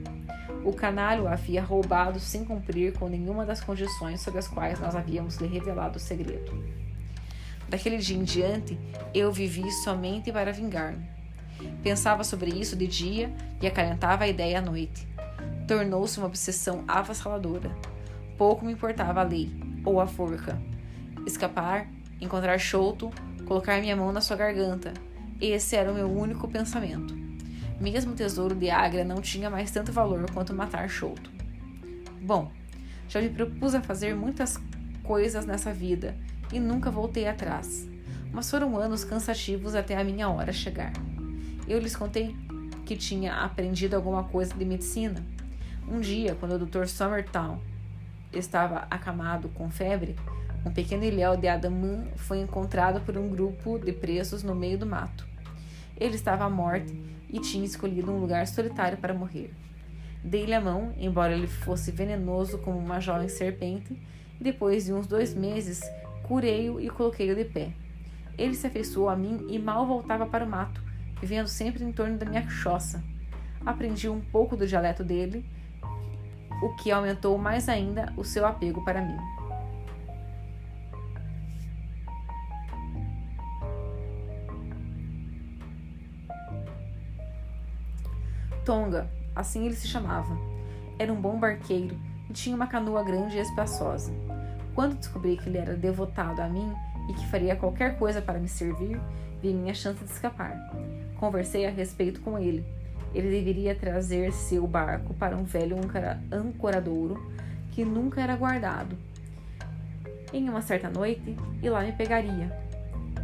O 0.63 0.73
canalho 0.73 1.27
havia 1.27 1.61
roubado 1.61 2.19
sem 2.19 2.45
cumprir 2.45 2.93
com 2.93 3.07
nenhuma 3.07 3.45
das 3.45 3.61
condições 3.61 4.21
sobre 4.21 4.39
as 4.39 4.47
quais 4.47 4.79
nós 4.79 4.95
havíamos 4.95 5.37
lhe 5.37 5.47
revelado 5.47 5.97
o 5.97 6.01
segredo. 6.01 6.51
Daquele 7.67 7.97
dia 7.97 8.17
em 8.17 8.23
diante, 8.23 8.79
eu 9.13 9.31
vivi 9.31 9.69
somente 9.71 10.31
para 10.31 10.51
vingar-me. 10.51 11.05
Pensava 11.83 12.23
sobre 12.23 12.51
isso 12.51 12.75
de 12.75 12.87
dia 12.87 13.31
e 13.61 13.67
acalentava 13.67 14.23
a 14.23 14.27
ideia 14.27 14.59
à 14.59 14.61
noite 14.61 15.09
tornou-se 15.69 16.17
uma 16.17 16.25
obsessão 16.25 16.83
avassaladora. 16.87 17.69
Pouco 18.39 18.65
me 18.65 18.71
importava 18.71 19.19
a 19.19 19.23
lei 19.23 19.51
ou 19.85 20.01
a 20.01 20.07
forca. 20.07 20.59
Escapar, 21.27 21.87
encontrar 22.19 22.57
Chouto, 22.57 23.11
colocar 23.45 23.79
minha 23.79 23.95
mão 23.95 24.11
na 24.11 24.19
sua 24.19 24.35
garganta. 24.35 24.91
Esse 25.39 25.75
era 25.75 25.91
o 25.91 25.93
meu 25.93 26.11
único 26.11 26.47
pensamento. 26.47 27.15
Mesmo 27.79 28.13
o 28.13 28.15
tesouro 28.15 28.55
de 28.55 28.71
Agra 28.71 29.03
não 29.03 29.21
tinha 29.21 29.47
mais 29.47 29.69
tanto 29.69 29.91
valor 29.91 30.25
quanto 30.31 30.55
matar 30.55 30.89
Chouto. 30.89 31.29
Bom, 32.19 32.51
já 33.07 33.21
me 33.21 33.29
propus 33.29 33.75
a 33.75 33.81
fazer 33.81 34.15
muitas 34.15 34.57
coisas 35.03 35.45
nessa 35.45 35.71
vida 35.71 36.17
e 36.51 36.59
nunca 36.59 36.89
voltei 36.89 37.27
atrás. 37.27 37.87
Mas 38.33 38.49
foram 38.49 38.75
anos 38.75 39.03
cansativos 39.03 39.75
até 39.75 39.95
a 39.95 40.03
minha 40.03 40.29
hora 40.29 40.51
chegar. 40.51 40.93
Eu 41.67 41.77
lhes 41.77 41.95
contei 41.95 42.35
que 42.87 42.97
tinha 42.97 43.35
aprendido 43.35 43.95
alguma 43.95 44.23
coisa 44.23 44.55
de 44.55 44.65
medicina 44.65 45.23
um 45.89 45.99
dia, 45.99 46.35
quando 46.35 46.53
o 46.53 46.65
Dr. 46.65 46.85
Somertown 46.85 47.59
estava 48.31 48.87
acamado 48.91 49.49
com 49.49 49.69
febre, 49.69 50.15
um 50.65 50.71
pequeno 50.71 51.03
ilhéu 51.03 51.35
de 51.35 51.47
Adaman 51.47 52.05
foi 52.15 52.39
encontrado 52.39 53.01
por 53.01 53.17
um 53.17 53.29
grupo 53.29 53.79
de 53.79 53.91
presos 53.91 54.43
no 54.43 54.53
meio 54.53 54.77
do 54.77 54.85
mato. 54.85 55.27
Ele 55.97 56.15
estava 56.15 56.45
à 56.45 56.49
morte 56.49 56.93
e 57.29 57.39
tinha 57.39 57.65
escolhido 57.65 58.11
um 58.11 58.19
lugar 58.19 58.45
solitário 58.45 58.97
para 58.97 59.13
morrer. 59.13 59.51
Dei-lhe 60.23 60.53
a 60.53 60.61
mão, 60.61 60.93
embora 60.97 61.33
ele 61.33 61.47
fosse 61.47 61.91
venenoso 61.91 62.57
como 62.59 62.77
uma 62.77 62.99
jovem 62.99 63.29
serpente, 63.29 63.97
e 64.39 64.43
depois 64.43 64.85
de 64.85 64.93
uns 64.93 65.07
dois 65.07 65.33
meses, 65.33 65.81
curei-o 66.23 66.79
e 66.79 66.89
coloquei-o 66.89 67.35
de 67.35 67.45
pé. 67.45 67.73
ele 68.37 68.53
se 68.53 68.67
afeiçoou 68.67 69.09
a 69.09 69.15
mim 69.15 69.47
e 69.49 69.59
mal 69.59 69.85
voltava 69.85 70.25
para 70.25 70.45
o 70.45 70.49
mato, 70.49 70.81
vivendo 71.19 71.47
sempre 71.47 71.83
em 71.83 71.91
torno 71.91 72.17
da 72.17 72.25
minha 72.25 72.47
choça. 72.49 73.03
Aprendi 73.65 74.07
um 74.07 74.21
pouco 74.21 74.55
do 74.55 74.65
dialeto 74.65 75.03
dele, 75.03 75.45
o 76.61 76.69
que 76.75 76.91
aumentou 76.91 77.37
mais 77.37 77.69
ainda 77.69 78.13
o 78.17 78.23
seu 78.23 78.45
apego 78.45 78.83
para 78.83 79.01
mim. 79.01 79.17
Tonga, 88.65 89.09
assim 89.35 89.65
ele 89.65 89.75
se 89.75 89.87
chamava. 89.87 90.37
Era 90.99 91.11
um 91.11 91.19
bom 91.19 91.39
barqueiro 91.39 91.97
e 92.29 92.33
tinha 92.33 92.55
uma 92.55 92.67
canoa 92.67 93.03
grande 93.03 93.37
e 93.37 93.41
espaçosa. 93.41 94.13
Quando 94.75 94.97
descobri 94.97 95.37
que 95.37 95.49
ele 95.49 95.57
era 95.57 95.75
devotado 95.75 96.41
a 96.41 96.47
mim 96.47 96.71
e 97.09 97.13
que 97.13 97.25
faria 97.27 97.55
qualquer 97.55 97.97
coisa 97.97 98.21
para 98.21 98.37
me 98.37 98.47
servir, 98.47 99.01
vi 99.41 99.53
minha 99.53 99.73
chance 99.73 100.03
de 100.03 100.11
escapar. 100.11 100.55
Conversei 101.19 101.65
a 101.65 101.71
respeito 101.71 102.21
com 102.21 102.37
ele. 102.37 102.63
Ele 103.13 103.29
deveria 103.29 103.75
trazer 103.75 104.31
seu 104.31 104.67
barco 104.67 105.13
para 105.13 105.35
um 105.35 105.43
velho 105.43 105.77
ancoradouro 106.31 107.31
que 107.71 107.83
nunca 107.83 108.21
era 108.21 108.35
guardado. 108.35 108.97
Em 110.31 110.47
uma 110.47 110.61
certa 110.61 110.89
noite, 110.89 111.35
e 111.61 111.69
lá 111.69 111.81
me 111.81 111.91
pegaria. 111.91 112.55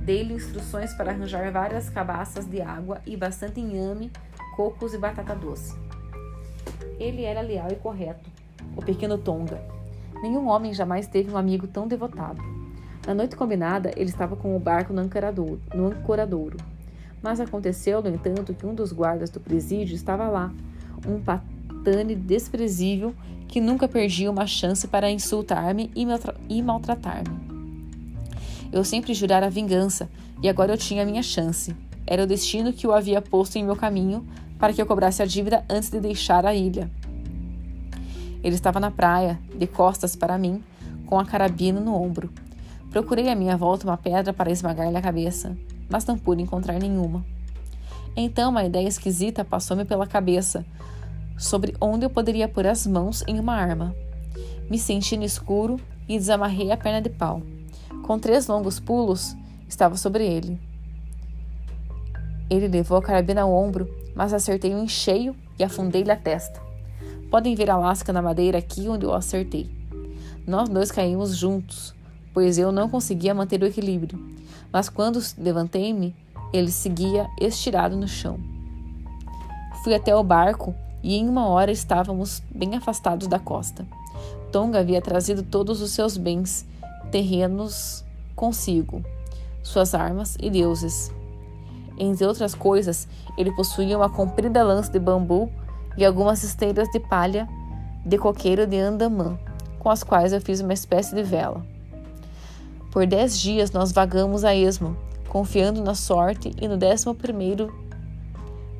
Dei-lhe 0.02 0.34
instruções 0.34 0.94
para 0.94 1.12
arranjar 1.12 1.52
várias 1.52 1.90
cabaças 1.90 2.46
de 2.46 2.62
água 2.62 3.02
e 3.06 3.16
bastante 3.16 3.60
inhame 3.60 4.12
cocos 4.56 4.94
e 4.94 4.98
batata 4.98 5.36
doce. 5.36 5.76
Ele 7.00 7.24
era 7.24 7.42
leal 7.42 7.68
e 7.72 7.76
correto, 7.76 8.30
o 8.76 8.82
pequeno 8.82 9.18
Tonga. 9.18 9.62
Nenhum 10.22 10.48
homem 10.48 10.74
jamais 10.74 11.08
teve 11.08 11.30
um 11.30 11.38
amigo 11.38 11.68
tão 11.68 11.88
devotado. 11.88 12.42
Na 13.06 13.14
noite 13.14 13.36
combinada, 13.36 13.92
ele 13.96 14.10
estava 14.10 14.36
com 14.36 14.56
o 14.56 14.60
barco 14.60 14.94
no 14.94 15.02
ancoradouro, 15.02 15.62
no 15.74 15.88
ancoradouro. 15.88 16.58
Mas 17.22 17.40
aconteceu, 17.40 18.02
no 18.02 18.10
entanto, 18.10 18.54
que 18.54 18.66
um 18.66 18.74
dos 18.74 18.92
guardas 18.92 19.30
do 19.30 19.40
presídio 19.40 19.96
estava 19.96 20.28
lá, 20.28 20.54
um 21.08 21.20
patane 21.20 22.16
desprezível 22.16 23.14
que 23.48 23.62
nunca 23.62 23.88
perdia 23.88 24.30
uma 24.30 24.48
chance 24.48 24.88
para 24.88 25.10
insultar-me 25.10 25.92
e, 25.96 26.62
maltratar-me. 26.62 27.46
Eu 28.72 28.84
sempre 28.84 29.14
jurara 29.14 29.50
vingança, 29.50 30.10
e 30.42 30.50
agora 30.50 30.74
eu 30.74 30.78
tinha 30.78 31.04
a 31.04 31.06
minha 31.06 31.24
chance. 31.24 31.76
Era 32.06 32.24
o 32.24 32.28
destino 32.28 32.74
que 32.74 32.86
o 32.86 32.92
havia 32.92 33.22
posto 33.22 33.58
em 33.58 33.64
meu 33.64 33.76
caminho 33.76 34.26
para 34.60 34.74
que 34.74 34.82
eu 34.82 34.86
cobrasse 34.86 35.22
a 35.22 35.26
dívida 35.26 35.64
antes 35.70 35.90
de 35.90 36.00
deixar 36.00 36.46
a 36.46 36.54
ilha. 36.54 36.90
Ele 38.44 38.56
estava 38.56 38.80
na 38.80 38.92
praia, 38.92 39.40
de 39.58 39.66
costas 39.66 40.16
para 40.16 40.38
mim, 40.38 40.64
com 41.06 41.20
a 41.20 41.26
carabina 41.26 41.80
no 41.80 41.96
ombro. 41.96 42.32
Procurei 42.92 43.30
à 43.30 43.36
minha 43.36 43.58
volta 43.58 43.88
uma 43.88 43.98
pedra 43.98 44.34
para 44.34 44.52
esmagar-lhe 44.52 44.96
a 44.96 45.02
cabeça, 45.02 45.58
mas 45.90 46.06
não 46.06 46.18
pude 46.18 46.42
encontrar 46.42 46.80
nenhuma. 46.80 47.26
Então 48.16 48.50
uma 48.50 48.64
ideia 48.64 48.88
esquisita 48.88 49.44
passou-me 49.44 49.86
pela 49.86 50.08
cabeça 50.08 50.66
sobre 51.38 51.76
onde 51.82 52.06
eu 52.06 52.10
poderia 52.10 52.48
pôr 52.48 52.66
as 52.66 52.88
mãos 52.88 53.24
em 53.28 53.40
uma 53.40 53.56
arma. 53.56 53.96
Me 54.70 54.80
senti 54.80 55.18
no 55.18 55.24
escuro 55.24 55.80
e 56.08 56.18
desamarrei 56.18 56.72
a 56.72 56.78
perna 56.78 57.02
de 57.02 57.10
pau. 57.10 57.42
Com 58.04 58.18
três 58.18 58.48
longos 58.48 58.80
pulos, 58.80 59.36
estava 59.68 59.98
sobre 59.98 60.26
ele. 60.26 60.60
Ele 62.50 62.68
levou 62.68 62.98
a 62.98 63.02
carabina 63.02 63.42
ao 63.42 63.52
ombro 63.52 63.90
mas 64.16 64.34
acertei-o 64.34 64.80
em 64.80 64.88
cheio 64.88 65.36
e 65.60 65.64
afundei-lhe 65.64 66.10
a 66.10 66.16
testa. 66.16 66.62
Podem 67.30 67.54
ver 67.54 67.70
a 67.70 67.78
lasca 67.78 68.14
na 68.14 68.22
madeira 68.22 68.58
aqui 68.58 68.88
onde 68.88 69.06
eu 69.06 69.14
acertei. 69.14 69.70
Nós 70.48 70.70
dois 70.70 70.90
caímos 70.90 71.36
juntos, 71.36 71.94
pois 72.36 72.58
eu 72.58 72.70
não 72.70 72.90
conseguia 72.90 73.34
manter 73.34 73.64
o 73.64 73.66
equilíbrio, 73.66 74.20
mas 74.70 74.90
quando 74.90 75.24
levantei-me, 75.38 76.14
ele 76.52 76.70
seguia 76.70 77.30
estirado 77.40 77.96
no 77.96 78.10
chão. 78.10 78.38
Fui 79.84 79.96
até 79.96 80.14
o 80.14 80.22
barco 80.22 80.76
e 81.02 81.16
em 81.16 81.30
uma 81.30 81.48
hora 81.48 81.72
estávamos 81.72 82.44
bem 82.54 82.76
afastados 82.76 83.28
da 83.28 83.40
costa. 83.40 83.88
Tonga 84.52 84.80
havia 84.80 85.02
trazido 85.02 85.44
todos 85.44 85.82
os 85.82 85.92
seus 85.92 86.18
bens 86.18 86.66
terrenos 87.10 88.04
consigo, 88.36 89.02
suas 89.64 89.96
armas 89.96 90.38
e 90.42 90.50
deuses. 90.50 91.10
Entre 91.98 92.26
outras 92.26 92.54
coisas, 92.54 93.08
ele 93.38 93.56
possuía 93.56 93.98
uma 93.98 94.10
comprida 94.10 94.62
lança 94.62 94.92
de 94.92 95.00
bambu 95.00 95.50
e 95.98 96.04
algumas 96.04 96.44
esteiras 96.44 96.90
de 96.90 97.00
palha 97.00 97.48
de 98.06 98.18
coqueiro 98.18 98.68
de 98.68 98.78
Andamã, 98.78 99.40
com 99.80 99.90
as 99.90 100.04
quais 100.04 100.34
eu 100.34 100.42
fiz 100.42 100.60
uma 100.60 100.74
espécie 100.74 101.16
de 101.16 101.24
vela. 101.24 101.75
Por 102.96 103.06
dez 103.06 103.38
dias 103.38 103.72
nós 103.72 103.92
vagamos 103.92 104.46
a 104.46 104.56
esmo, 104.56 104.96
confiando 105.28 105.84
na 105.84 105.94
sorte, 105.94 106.56
e 106.62 106.66
no 106.66 106.78
décimo 106.78 107.14
primeiro 107.14 107.78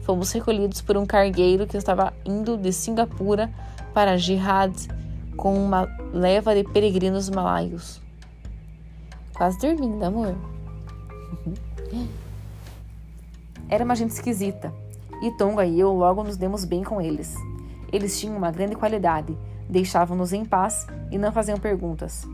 fomos 0.04 0.32
recolhidos 0.32 0.80
por 0.80 0.96
um 0.96 1.06
cargueiro 1.06 1.68
que 1.68 1.76
estava 1.76 2.14
indo 2.26 2.56
de 2.56 2.72
Singapura 2.72 3.52
para 3.94 4.18
Jihad 4.18 4.74
com 5.36 5.54
uma 5.54 5.86
leva 6.14 6.56
de 6.56 6.64
peregrinos 6.64 7.30
malaios. 7.30 8.02
Quase 9.34 9.60
dormindo, 9.60 10.02
amor. 10.02 10.34
Era 13.68 13.84
uma 13.84 13.98
gente 13.98 14.12
esquisita, 14.12 14.74
e 15.22 15.30
Tonga 15.32 15.66
e 15.66 15.78
eu 15.78 15.92
logo 15.92 16.24
nos 16.24 16.38
demos 16.38 16.64
bem 16.64 16.86
com 16.86 17.02
eles. 17.02 17.36
Eles 17.92 18.18
tinham 18.18 18.38
uma 18.38 18.50
grande 18.50 18.78
qualidade, 18.78 19.38
deixavam-nos 19.70 20.32
em 20.32 20.46
paz 20.46 20.88
e 21.12 21.18
não 21.18 21.34
faziam 21.34 21.60
perguntas. 21.60 22.26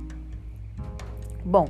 Bom, 1.44 1.68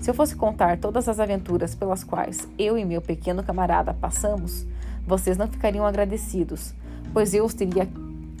se 0.00 0.10
eu 0.10 0.14
fosse 0.14 0.36
contar 0.36 0.78
todas 0.78 1.08
as 1.08 1.18
aventuras 1.18 1.74
pelas 1.74 2.04
quais 2.04 2.48
eu 2.58 2.76
e 2.76 2.84
meu 2.84 3.00
pequeno 3.00 3.42
camarada 3.42 3.94
passamos, 3.94 4.66
vocês 5.06 5.36
não 5.36 5.48
ficariam 5.48 5.86
agradecidos, 5.86 6.74
pois 7.12 7.32
eu 7.32 7.44
os 7.44 7.54
teria 7.54 7.88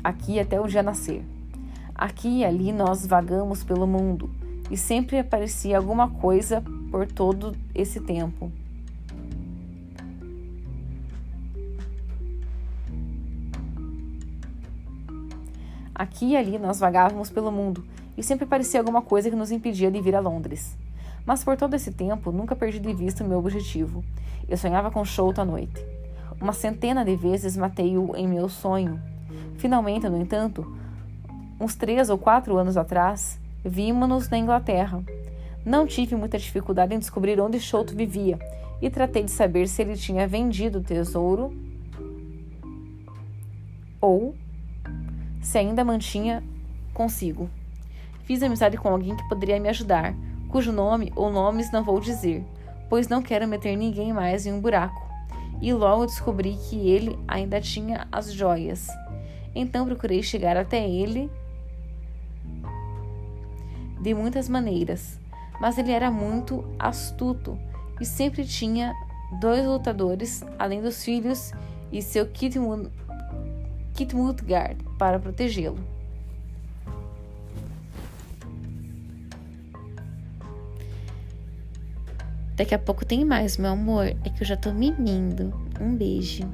aqui 0.02 0.38
até 0.38 0.60
o 0.60 0.66
dia 0.66 0.82
nascer. 0.82 1.24
Aqui 1.94 2.40
e 2.40 2.44
ali 2.44 2.72
nós 2.72 3.06
vagamos 3.06 3.62
pelo 3.62 3.86
mundo 3.86 4.30
e 4.70 4.76
sempre 4.76 5.18
aparecia 5.18 5.78
alguma 5.78 6.10
coisa 6.10 6.62
por 6.90 7.06
todo 7.06 7.56
esse 7.74 8.00
tempo. 8.00 8.50
Aqui 15.94 16.30
e 16.32 16.36
ali 16.36 16.58
nós 16.58 16.80
vagávamos 16.80 17.30
pelo 17.30 17.52
mundo 17.52 17.84
e 18.16 18.22
sempre 18.22 18.46
parecia 18.46 18.80
alguma 18.80 19.02
coisa 19.02 19.30
que 19.30 19.36
nos 19.36 19.50
impedia 19.50 19.90
de 19.90 20.00
vir 20.00 20.14
a 20.14 20.20
Londres. 20.20 20.76
Mas 21.26 21.42
por 21.42 21.56
todo 21.56 21.74
esse 21.74 21.90
tempo 21.90 22.30
nunca 22.30 22.54
perdi 22.54 22.78
de 22.78 22.92
vista 22.92 23.24
o 23.24 23.28
meu 23.28 23.38
objetivo. 23.38 24.04
Eu 24.48 24.56
sonhava 24.56 24.90
com 24.90 25.04
Sholto 25.04 25.40
à 25.40 25.44
noite. 25.44 25.84
Uma 26.40 26.52
centena 26.52 27.04
de 27.04 27.16
vezes 27.16 27.56
matei-o 27.56 28.14
em 28.14 28.28
meu 28.28 28.48
sonho. 28.48 29.00
Finalmente, 29.56 30.08
no 30.08 30.20
entanto, 30.20 30.66
uns 31.58 31.74
três 31.74 32.10
ou 32.10 32.18
quatro 32.18 32.56
anos 32.56 32.76
atrás, 32.76 33.40
vimos-nos 33.64 34.28
na 34.28 34.36
Inglaterra. 34.36 35.02
Não 35.64 35.86
tive 35.86 36.14
muita 36.14 36.38
dificuldade 36.38 36.94
em 36.94 36.98
descobrir 36.98 37.40
onde 37.40 37.58
Sholto 37.58 37.94
vivia 37.96 38.38
e 38.82 38.90
tratei 38.90 39.22
de 39.22 39.30
saber 39.30 39.66
se 39.66 39.80
ele 39.80 39.96
tinha 39.96 40.28
vendido 40.28 40.78
o 40.78 40.82
tesouro 40.82 41.56
ou 43.98 44.34
se 45.40 45.56
ainda 45.56 45.82
mantinha 45.82 46.44
consigo. 46.92 47.48
Fiz 48.24 48.42
amizade 48.42 48.76
com 48.76 48.88
alguém 48.88 49.14
que 49.16 49.28
poderia 49.28 49.60
me 49.60 49.68
ajudar, 49.68 50.14
cujo 50.48 50.72
nome 50.72 51.12
ou 51.14 51.30
nomes 51.30 51.70
não 51.70 51.84
vou 51.84 52.00
dizer, 52.00 52.44
pois 52.88 53.06
não 53.08 53.22
quero 53.22 53.46
meter 53.46 53.76
ninguém 53.76 54.12
mais 54.12 54.46
em 54.46 54.52
um 54.52 54.60
buraco. 54.60 55.02
E 55.60 55.72
logo 55.72 56.06
descobri 56.06 56.56
que 56.68 56.88
ele 56.88 57.18
ainda 57.28 57.60
tinha 57.60 58.08
as 58.10 58.32
joias. 58.32 58.88
Então 59.54 59.86
procurei 59.86 60.22
chegar 60.22 60.56
até 60.56 60.88
ele 60.88 61.30
de 64.00 64.14
muitas 64.14 64.48
maneiras, 64.48 65.18
mas 65.60 65.78
ele 65.78 65.92
era 65.92 66.10
muito 66.10 66.64
astuto 66.78 67.58
e 68.00 68.04
sempre 68.04 68.44
tinha 68.44 68.92
dois 69.40 69.64
lutadores, 69.64 70.44
além 70.58 70.82
dos 70.82 71.04
filhos 71.04 71.52
e 71.92 72.02
seu 72.02 72.26
Kitwood 72.26 72.90
Guard 74.44 74.82
para 74.98 75.18
protegê-lo. 75.18 75.93
Daqui 82.56 82.74
a 82.74 82.78
pouco 82.78 83.04
tem 83.04 83.24
mais, 83.24 83.56
meu 83.56 83.70
amor. 83.70 84.06
É 84.06 84.30
que 84.30 84.42
eu 84.42 84.46
já 84.46 84.56
tô 84.56 84.72
mimindo. 84.72 85.52
Um 85.80 85.96
beijo. 85.96 86.48